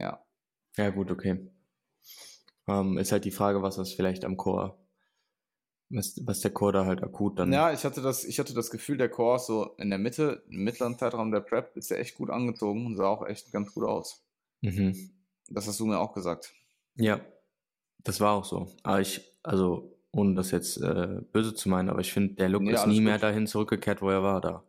[0.00, 0.24] Ja.
[0.76, 1.50] Ja, gut, okay.
[2.66, 4.78] Ähm, ist halt die Frage, was das vielleicht am Core,
[5.90, 7.52] was, was der Core da halt akut dann.
[7.52, 10.42] Ja, ich hatte das, ich hatte das Gefühl, der Core ist so in der Mitte,
[10.48, 13.72] im mittleren Zeitraum der Prep, ist ja echt gut angezogen und sah auch echt ganz
[13.72, 14.24] gut aus.
[14.62, 15.10] Mhm.
[15.48, 16.54] Das hast du mir auch gesagt.
[16.96, 17.20] Ja,
[18.02, 18.68] das war auch so.
[18.82, 22.62] Aber ich, also, ohne das jetzt äh, böse zu meinen, aber ich finde, der Look
[22.62, 23.04] ja, ist nie gut.
[23.04, 24.64] mehr dahin zurückgekehrt, wo er war da.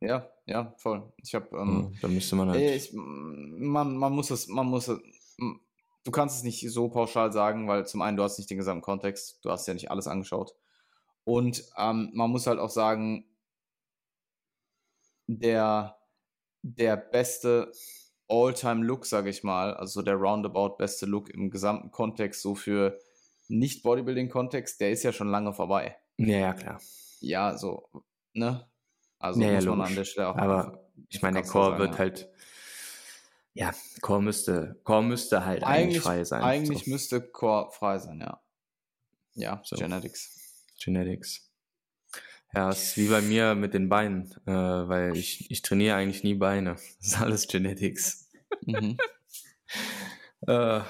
[0.00, 1.12] Ja, ja, voll.
[1.22, 1.56] Ich habe.
[1.56, 2.60] Ähm, ja, da müsste man halt.
[2.60, 4.98] Ich, man, man muss es, man muss es.
[6.04, 8.82] Du kannst es nicht so pauschal sagen, weil zum einen du hast nicht den gesamten
[8.82, 10.54] Kontext, du hast ja nicht alles angeschaut.
[11.24, 13.26] Und ähm, man muss halt auch sagen,
[15.26, 15.98] der,
[16.62, 17.70] der beste
[18.28, 22.98] All-Time-Look, sage ich mal, also der roundabout beste Look im gesamten Kontext, so für
[23.48, 25.98] Nicht-Bodybuilding-Kontext, der ist ja schon lange vorbei.
[26.16, 26.80] Ja, ja, klar.
[27.20, 27.90] Ja, so,
[28.32, 28.66] ne?
[29.18, 29.90] Also naja, muss man logisch.
[29.90, 30.36] an der Stelle auch.
[30.36, 31.98] Aber ich meine, der Core wird ja.
[31.98, 32.28] halt.
[33.54, 36.42] Ja, Core müsste, Core müsste halt eigentlich, eigentlich frei sein.
[36.42, 36.90] Eigentlich so.
[36.90, 38.40] müsste Core frei sein, ja.
[39.34, 39.76] Ja, so.
[39.76, 40.64] Genetics.
[40.82, 41.50] Genetics.
[42.54, 46.24] Ja, es ist wie bei mir mit den Beinen, äh, weil ich, ich trainiere eigentlich
[46.24, 46.76] nie Beine.
[47.00, 48.30] Das ist alles Genetics.
[48.64, 48.96] Mhm.
[50.46, 50.80] äh,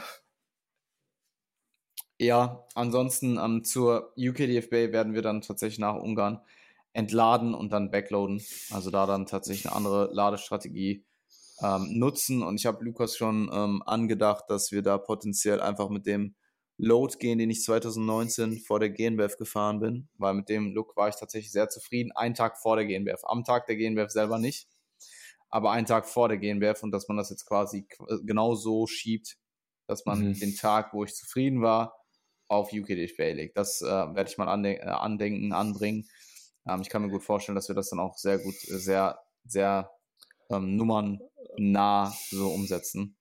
[2.20, 6.40] ja, ansonsten ähm, zur UKDFB werden wir dann tatsächlich nach Ungarn
[6.98, 8.42] entladen und dann backloaden.
[8.70, 11.04] Also da dann tatsächlich eine andere Ladestrategie
[11.62, 12.42] ähm, nutzen.
[12.42, 16.34] Und ich habe Lukas schon ähm, angedacht, dass wir da potenziell einfach mit dem
[16.76, 21.08] Load gehen, den ich 2019 vor der GNBF gefahren bin, weil mit dem Look war
[21.08, 22.10] ich tatsächlich sehr zufrieden.
[22.12, 24.68] Einen Tag vor der GNBF, am Tag der GNBF selber nicht,
[25.50, 27.86] aber einen Tag vor der GNBF und dass man das jetzt quasi
[28.24, 29.38] genau so schiebt,
[29.86, 30.38] dass man mhm.
[30.38, 31.96] den Tag, wo ich zufrieden war,
[32.48, 33.56] auf UKDFB legt.
[33.56, 36.08] Das äh, werde ich mal äh, andenken, anbringen
[36.68, 39.18] ähm, ich kann mir gut vorstellen, dass wir das dann auch sehr gut, äh, sehr,
[39.44, 39.90] sehr
[40.50, 43.16] ähm, nummernnah so umsetzen.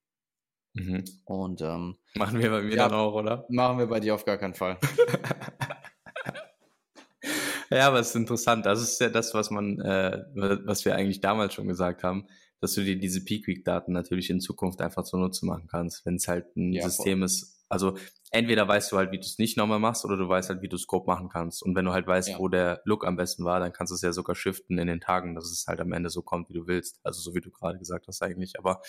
[0.73, 1.03] Mhm.
[1.25, 3.45] Und ähm, machen wir bei mir ja, dann auch, oder?
[3.49, 4.77] Machen wir bei dir auf gar keinen Fall.
[7.71, 8.65] ja, aber es ist interessant.
[8.65, 12.27] Das ist ja das, was man, äh, was wir eigentlich damals schon gesagt haben,
[12.59, 16.15] dass du dir diese Peak Week Daten natürlich in Zukunft einfach zunutze machen kannst, wenn
[16.15, 17.25] es halt ein ja, System voll.
[17.25, 17.56] ist.
[17.69, 17.97] Also
[18.31, 20.69] entweder weißt du halt, wie du es nicht nochmal machst, oder du weißt halt, wie
[20.69, 21.63] du Scope machen kannst.
[21.63, 22.39] Und wenn du halt weißt, ja.
[22.39, 25.01] wo der Look am besten war, dann kannst du es ja sogar shiften in den
[25.01, 26.99] Tagen, dass es halt am Ende so kommt, wie du willst.
[27.03, 28.57] Also so wie du gerade gesagt hast eigentlich.
[28.57, 28.81] Aber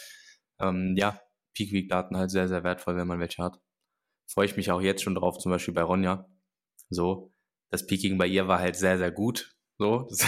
[0.61, 1.21] ähm, ja,
[1.55, 3.61] Peak Week Daten halt sehr, sehr wertvoll, wenn man welche hat.
[4.29, 6.29] Freue ich mich auch jetzt schon drauf, zum Beispiel bei Ronja.
[6.91, 7.33] So,
[7.71, 9.57] das Peaking bei ihr war halt sehr, sehr gut.
[9.79, 10.25] So, das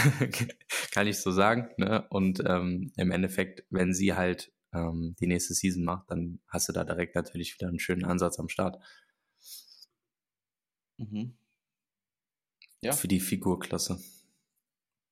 [0.92, 1.70] kann ich so sagen.
[1.76, 2.06] Ne?
[2.10, 6.72] Und ähm, im Endeffekt, wenn sie halt ähm, die nächste Season macht, dann hast du
[6.72, 8.82] da direkt natürlich wieder einen schönen Ansatz am Start.
[10.98, 11.34] Mhm.
[12.82, 12.92] Ja.
[12.92, 14.00] Für die Figurklasse.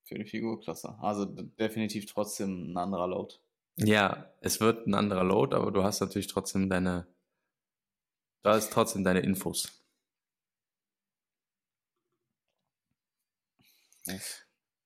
[0.05, 0.99] Für die Figurklasse.
[1.01, 3.35] Also definitiv trotzdem ein anderer Load.
[3.77, 7.07] Ja, es wird ein anderer Load, aber du hast natürlich trotzdem deine,
[8.43, 9.85] da ist trotzdem deine Infos.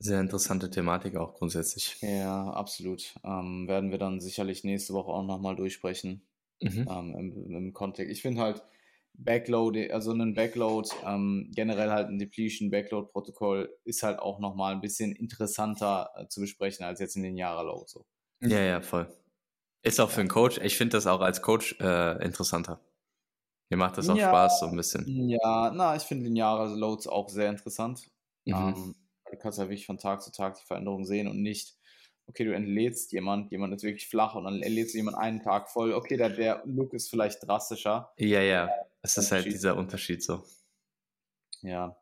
[0.03, 1.97] Sehr interessante Thematik auch grundsätzlich.
[2.01, 3.15] Ja, absolut.
[3.23, 6.27] Ähm, werden wir dann sicherlich nächste Woche auch nochmal durchsprechen.
[6.61, 6.89] Mhm.
[6.91, 8.11] Ähm, im, im, Kontext.
[8.11, 8.65] Ich finde halt
[9.15, 15.13] Backload, also ein Backload, ähm, generell halt ein Depletion-Backload-Protokoll ist halt auch nochmal ein bisschen
[15.13, 17.85] interessanter äh, zu besprechen als jetzt in den Jahre-Load.
[17.87, 18.05] So.
[18.41, 19.09] Ja, ja, voll.
[19.83, 22.81] Ist auch für einen Coach, ich finde das auch als Coach äh, interessanter.
[23.71, 25.07] Mir macht das auch ja, Spaß so ein bisschen.
[25.29, 28.11] Ja, na, ich finde lineare Loads auch sehr interessant.
[28.45, 28.55] Mhm.
[28.55, 28.95] Ähm,
[29.33, 31.75] Du kannst ja wirklich von Tag zu Tag die Veränderung sehen und nicht,
[32.27, 35.71] okay, du entlädst jemand, jemand ist wirklich flach und dann entlädst du jemand einen Tag
[35.71, 35.95] voll.
[35.95, 38.13] Okay, der, der Look ist vielleicht drastischer.
[38.19, 38.71] Ja, ja,
[39.01, 40.45] es ist halt dieser Unterschied so.
[41.63, 41.97] Ja,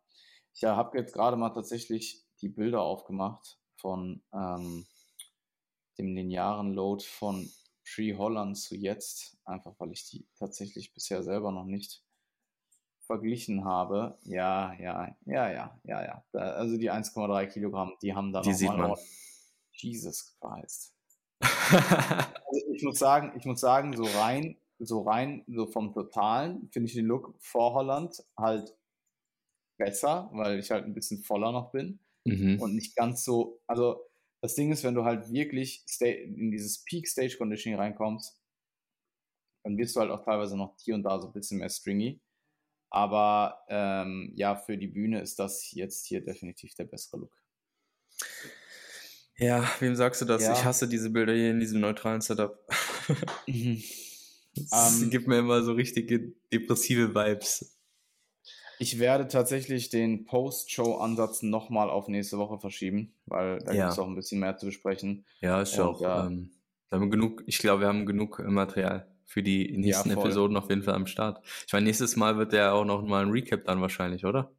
[0.53, 4.87] ich habe jetzt gerade mal tatsächlich die Bilder aufgemacht von ähm,
[5.99, 7.49] dem linearen Load von
[7.85, 12.03] Tree Holland zu jetzt, einfach weil ich die tatsächlich bisher selber noch nicht
[13.11, 16.25] verglichen habe, ja, ja, ja, ja, ja, ja.
[16.31, 18.95] Da, also die 1,3 Kilogramm, die haben da die sieht man.
[19.73, 20.95] Jesus Christ.
[21.41, 26.87] also ich muss sagen, ich muss sagen, so rein, so rein, so vom Totalen finde
[26.87, 28.77] ich den Look vor Holland halt
[29.77, 32.61] besser, weil ich halt ein bisschen voller noch bin mhm.
[32.61, 34.05] und nicht ganz so, also
[34.41, 38.41] das Ding ist, wenn du halt wirklich in dieses Peak Stage Conditioning reinkommst,
[39.65, 42.21] dann wirst du halt auch teilweise noch hier und da so ein bisschen mehr stringy.
[42.91, 47.33] Aber ähm, ja, für die Bühne ist das jetzt hier definitiv der bessere Look.
[49.37, 50.43] Ja, wem sagst du das?
[50.43, 50.53] Ja.
[50.53, 52.59] Ich hasse diese Bilder hier in diesem neutralen Setup.
[53.47, 53.83] Mhm.
[54.71, 57.79] Das um, gibt mir immer so richtige depressive Vibes.
[58.79, 63.85] Ich werde tatsächlich den Post-Show-Ansatz nochmal auf nächste Woche verschieben, weil da ja.
[63.85, 65.25] gibt es auch ein bisschen mehr zu besprechen.
[65.41, 66.01] Ja, ist ja auch.
[66.01, 66.51] Ja, ähm,
[66.91, 70.83] haben genug, ich glaube, wir haben genug Material für die nächsten ja, Episoden auf jeden
[70.83, 71.41] Fall am Start.
[71.65, 74.53] Ich meine, nächstes Mal wird der auch noch mal ein Recap dann wahrscheinlich, oder?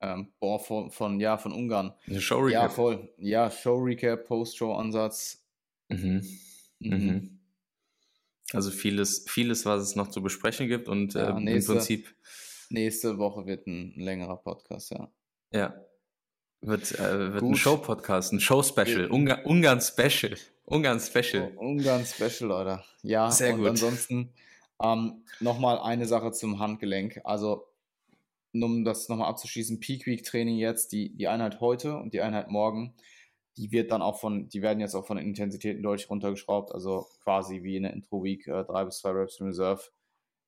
[0.00, 1.94] Ähm, boah, von, von, ja, von Ungarn.
[2.18, 2.62] Show Recap.
[2.62, 3.08] Ja, voll.
[3.18, 5.46] Ja, Show Recap, Post-Show-Ansatz.
[5.88, 6.26] Mhm.
[6.80, 6.90] Mhm.
[6.90, 7.40] mhm.
[8.52, 12.12] Also vieles, vieles, was es noch zu besprechen gibt und ja, äh, nächste, im Prinzip.
[12.70, 15.12] Nächste Woche wird ein längerer Podcast, ja.
[15.52, 15.85] Ja.
[16.62, 20.36] Wird, äh, wird ein Show-Podcast, ein Show-Special, Ungarn-Special.
[20.66, 21.52] Ungarn Special.
[21.56, 22.82] Oh, Ungarn Special, Leute.
[23.02, 23.68] Ja, sehr und gut.
[23.68, 24.32] Ansonsten
[24.82, 27.20] ähm, nochmal eine Sache zum Handgelenk.
[27.24, 27.68] Also,
[28.52, 32.50] um das nochmal abzuschließen, Peak Week Training jetzt, die, die Einheit heute und die Einheit
[32.50, 32.94] morgen,
[33.56, 37.06] die wird dann auch von, die werden jetzt auch von den Intensitäten deutlich runtergeschraubt, also
[37.22, 39.82] quasi wie in der Intro Week, äh, drei bis zwei Reps in Reserve.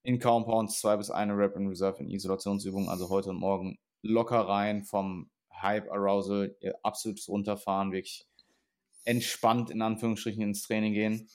[0.03, 4.41] In Compounds zwei bis eine Rep in Reserve in Isolationsübungen, also heute und morgen locker
[4.41, 5.31] rein vom
[5.63, 8.27] Hype Arousal, absolutes Runterfahren, wirklich
[9.05, 11.29] entspannt in Anführungsstrichen ins Training gehen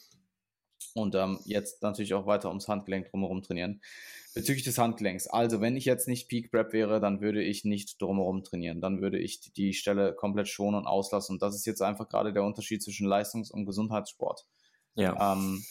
[0.93, 3.81] und ähm, jetzt natürlich auch weiter ums Handgelenk drumherum trainieren.
[4.35, 8.01] Bezüglich des Handgelenks, also wenn ich jetzt nicht Peak Prep wäre, dann würde ich nicht
[8.01, 8.81] drumherum trainieren.
[8.81, 11.33] Dann würde ich die Stelle komplett schonen und auslassen.
[11.33, 14.45] Und das ist jetzt einfach gerade der Unterschied zwischen Leistungs- und Gesundheitssport.
[14.95, 15.33] Ja.
[15.33, 15.63] Ähm,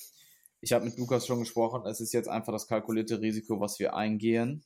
[0.60, 3.94] ich habe mit Lukas schon gesprochen, es ist jetzt einfach das kalkulierte Risiko, was wir
[3.94, 4.64] eingehen.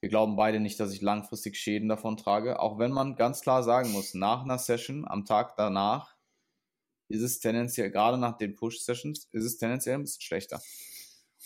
[0.00, 2.60] Wir glauben beide nicht, dass ich langfristig Schäden davon trage.
[2.60, 6.16] Auch wenn man ganz klar sagen muss, nach einer Session, am Tag danach,
[7.08, 10.60] ist es tendenziell, gerade nach den Push-Sessions, ist es tendenziell ein bisschen schlechter.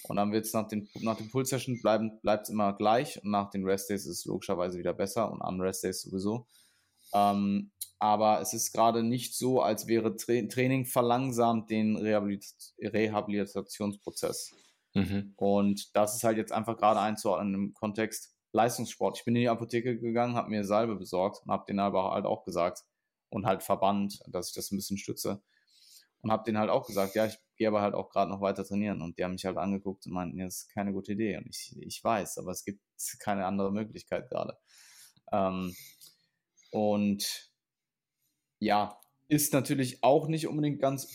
[0.04, 3.50] Und dann wird es nach den, nach den Pull-Sessions bleibt es immer gleich und nach
[3.50, 6.46] den Rest-Days ist es logischerweise wieder besser und an Rest-Days sowieso.
[7.12, 12.46] Ähm, aber es ist gerade nicht so, als wäre Tra Training verlangsamt den Rehabilit
[12.80, 14.54] Rehabilitationsprozess.
[14.94, 15.34] Mhm.
[15.36, 19.18] Und das ist halt jetzt einfach gerade einzuordnen im Kontext, Leistungssport.
[19.18, 22.26] Ich bin in die Apotheke gegangen, habe mir Salbe besorgt und habe den aber halt
[22.26, 22.84] auch gesagt
[23.30, 25.42] und halt verbannt, dass ich das ein bisschen stütze.
[26.22, 28.64] und habe denen halt auch gesagt, ja, ich gehe aber halt auch gerade noch weiter
[28.64, 29.02] trainieren.
[29.02, 31.36] Und die haben mich halt angeguckt und meinten, das ist keine gute Idee.
[31.38, 32.80] Und ich, ich weiß, aber es gibt
[33.20, 34.58] keine andere Möglichkeit gerade.
[35.32, 35.74] Ähm,
[36.72, 37.50] und
[38.58, 41.08] ja, ist natürlich auch nicht unbedingt ganz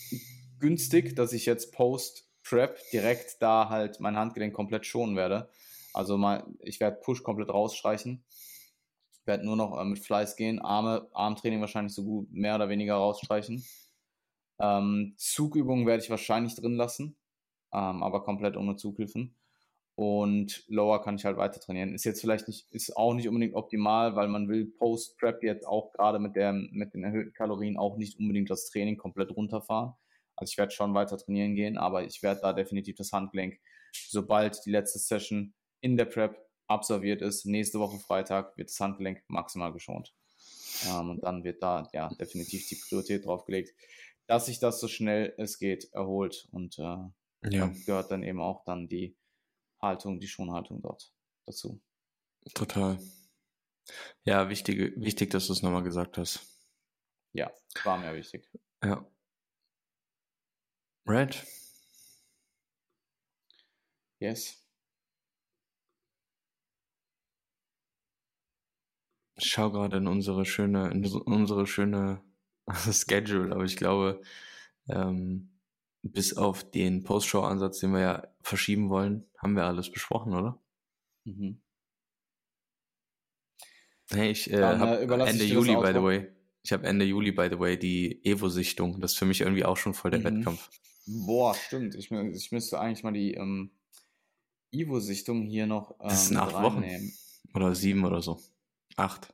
[0.58, 5.50] günstig, dass ich jetzt Post-Prep direkt da halt mein Handgelenk komplett schonen werde.
[5.96, 8.22] Also mal, ich werde Push komplett rausstreichen.
[9.24, 12.94] Werde nur noch äh, mit Fleiß gehen, Arme, Armtraining wahrscheinlich so gut mehr oder weniger
[12.94, 13.64] rausstreichen.
[14.60, 17.16] Ähm, Zugübungen werde ich wahrscheinlich drin lassen,
[17.72, 19.34] ähm, aber komplett ohne Zughilfen.
[19.96, 21.94] Und Lower kann ich halt weiter trainieren.
[21.94, 25.92] Ist jetzt vielleicht nicht, ist auch nicht unbedingt optimal, weil man will Post-Prep jetzt auch
[25.92, 26.36] gerade mit,
[26.72, 29.94] mit den erhöhten Kalorien auch nicht unbedingt das Training komplett runterfahren.
[30.36, 33.58] Also ich werde schon weiter trainieren gehen, aber ich werde da definitiv das Handgelenk,
[33.92, 39.22] sobald die letzte Session in der Prep absolviert ist, nächste Woche Freitag wird das Handgelenk
[39.28, 40.14] maximal geschont.
[40.88, 43.74] Ähm, und dann wird da ja definitiv die Priorität drauf gelegt,
[44.26, 46.48] dass sich das so schnell es geht erholt.
[46.52, 46.98] Und äh,
[47.50, 47.72] ja.
[47.86, 49.16] gehört dann eben auch dann die
[49.80, 51.12] Haltung, die Schonhaltung dort
[51.44, 51.80] dazu.
[52.54, 52.98] Total.
[54.24, 56.40] Ja, wichtig, wichtig, dass du es nochmal gesagt hast.
[57.32, 57.52] Ja,
[57.84, 58.48] war mir wichtig.
[58.82, 59.06] Ja.
[61.06, 61.46] Red.
[64.18, 64.65] Yes.
[69.36, 72.22] Ich schaue gerade in unsere schöne, in unsere schöne
[72.90, 74.22] Schedule, aber ich glaube,
[74.88, 75.50] ähm,
[76.02, 80.62] bis auf den Post-Show-Ansatz, den wir ja verschieben wollen, haben wir alles besprochen, oder?
[81.24, 81.60] Mhm.
[84.10, 86.28] Hey, ich äh, habe äh, Ende Juli, by the way.
[86.62, 89.00] Ich habe Ende Juli, by the way, die Evo-Sichtung.
[89.00, 90.24] Das ist für mich irgendwie auch schon voll der mhm.
[90.24, 90.70] Wettkampf.
[91.06, 91.94] Boah, stimmt.
[91.94, 93.70] Ich, ich müsste eigentlich mal die ähm,
[94.72, 95.92] Evo-Sichtung hier noch.
[96.00, 96.84] Ähm, das sind acht Wochen.
[97.54, 98.40] Oder sieben oder so.
[98.96, 99.32] Acht.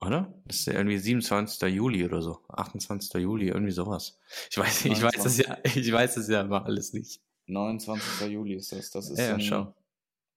[0.00, 0.34] Oder?
[0.44, 1.72] Das ist ja irgendwie 27.
[1.72, 2.40] Juli oder so.
[2.48, 3.14] 28.
[3.22, 4.18] Juli, irgendwie sowas.
[4.50, 7.22] Ich weiß, ich weiß das ja, ich weiß das ja immer alles nicht.
[7.46, 8.28] 29.
[8.28, 8.90] Juli ist das.
[8.90, 9.72] Das ist ja, in, schon.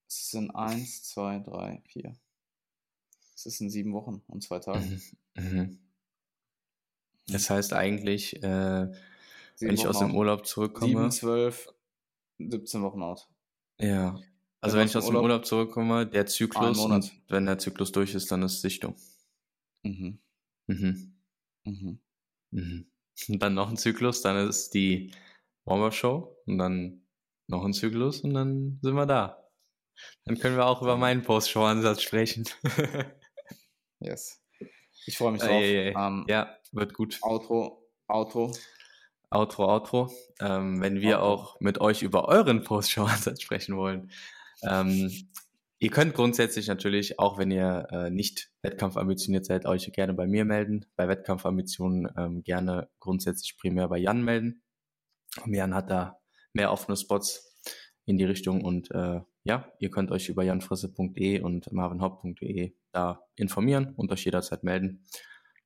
[0.06, 2.16] Es sind 1, 2, 3, 4.
[3.34, 5.00] Es ist in sieben Wochen und zwei Tagen.
[5.34, 5.42] Mhm.
[5.42, 5.78] Mhm.
[7.28, 8.92] Das heißt eigentlich, äh,
[9.60, 11.10] wenn ich aus dem Urlaub zurückkomme.
[11.10, 11.68] 7, 12,
[12.38, 13.28] 17 Wochen out.
[13.78, 14.18] Ja.
[14.60, 17.92] Also wenn, wenn ich aus dem Urlaub, Urlaub zurückkomme, der Zyklus, und wenn der Zyklus
[17.92, 18.96] durch ist, dann ist Sichtung.
[19.84, 20.18] Mhm.
[20.66, 21.14] Mhm.
[21.64, 22.00] Mhm.
[22.50, 22.90] Mhm.
[23.28, 25.12] Und dann noch ein Zyklus, dann ist die
[25.64, 27.02] Warm-Up-Show und dann
[27.46, 29.48] noch ein Zyklus und dann sind wir da.
[30.24, 32.44] Dann können wir auch über meinen Post-Show-Ansatz sprechen.
[34.00, 34.42] yes.
[35.06, 35.50] Ich freue mich drauf.
[35.50, 35.94] Ey.
[35.94, 37.18] Um, ja, wird gut.
[37.22, 38.52] Outro, Outro.
[39.30, 40.12] Outro, Outro.
[40.40, 41.32] Ähm, wenn wir Outro.
[41.32, 44.10] auch mit euch über euren Post-Show-Ansatz sprechen wollen.
[44.62, 45.10] Ähm,
[45.80, 50.44] Ihr könnt grundsätzlich natürlich, auch wenn ihr äh, nicht wettkampfambitioniert seid, euch gerne bei mir
[50.44, 50.86] melden.
[50.96, 54.62] Bei Wettkampfambitionen ähm, gerne grundsätzlich primär bei Jan melden.
[55.44, 56.18] Und Jan hat da
[56.52, 57.56] mehr offene Spots
[58.06, 63.94] in die Richtung und äh, ja, ihr könnt euch über janfrisse.de und marvinhaupt.de da informieren
[63.94, 65.06] und euch jederzeit melden.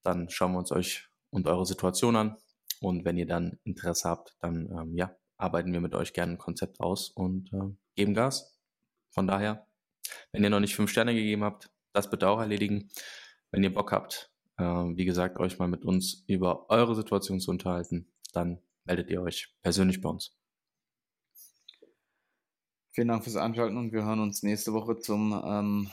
[0.02, 2.36] Dann schauen wir uns euch und eure Situation an
[2.80, 6.38] und wenn ihr dann Interesse habt, dann ähm, ja, arbeiten wir mit euch gerne ein
[6.38, 8.51] Konzept aus und äh, geben Gas.
[9.12, 9.66] Von daher
[10.32, 12.90] wenn ihr noch nicht fünf Sterne gegeben habt, das bitte auch erledigen.
[13.50, 17.50] Wenn ihr Bock habt, äh, wie gesagt, euch mal mit uns über eure Situation zu
[17.50, 20.34] unterhalten, dann meldet ihr euch persönlich bei uns.
[22.92, 25.90] Vielen Dank fürs Anschalten und wir hören uns nächste Woche zum ähm,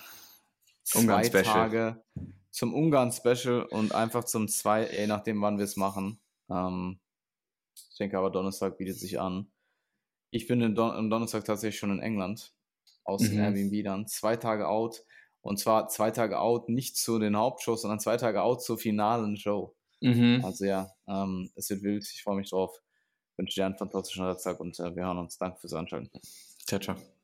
[0.95, 1.43] Ungarn Special.
[1.43, 2.03] Tage,
[2.49, 6.19] zum Ungarn Special und einfach zum zwei, je nachdem wann wir es machen.
[6.49, 6.99] Ähm,
[7.73, 9.51] ich denke aber Donnerstag bietet sich an.
[10.31, 12.53] Ich bin Don am Donnerstag tatsächlich schon in England
[13.09, 13.39] aus mhm.
[13.39, 14.07] Airbnb dann.
[14.07, 15.03] Zwei Tage out.
[15.41, 19.37] Und zwar zwei Tage out nicht zu den Hauptshows, sondern zwei Tage out zur finalen
[19.37, 19.75] Show.
[20.01, 20.41] Mhm.
[20.43, 22.09] Also ja, ähm, es wird wild.
[22.13, 22.77] Ich freue mich drauf.
[23.37, 25.37] Wünsche dir einen fantastischen Resttag und äh, wir hören uns.
[25.37, 26.09] Danke fürs Anschalten.
[26.65, 27.18] Ciao, ciao.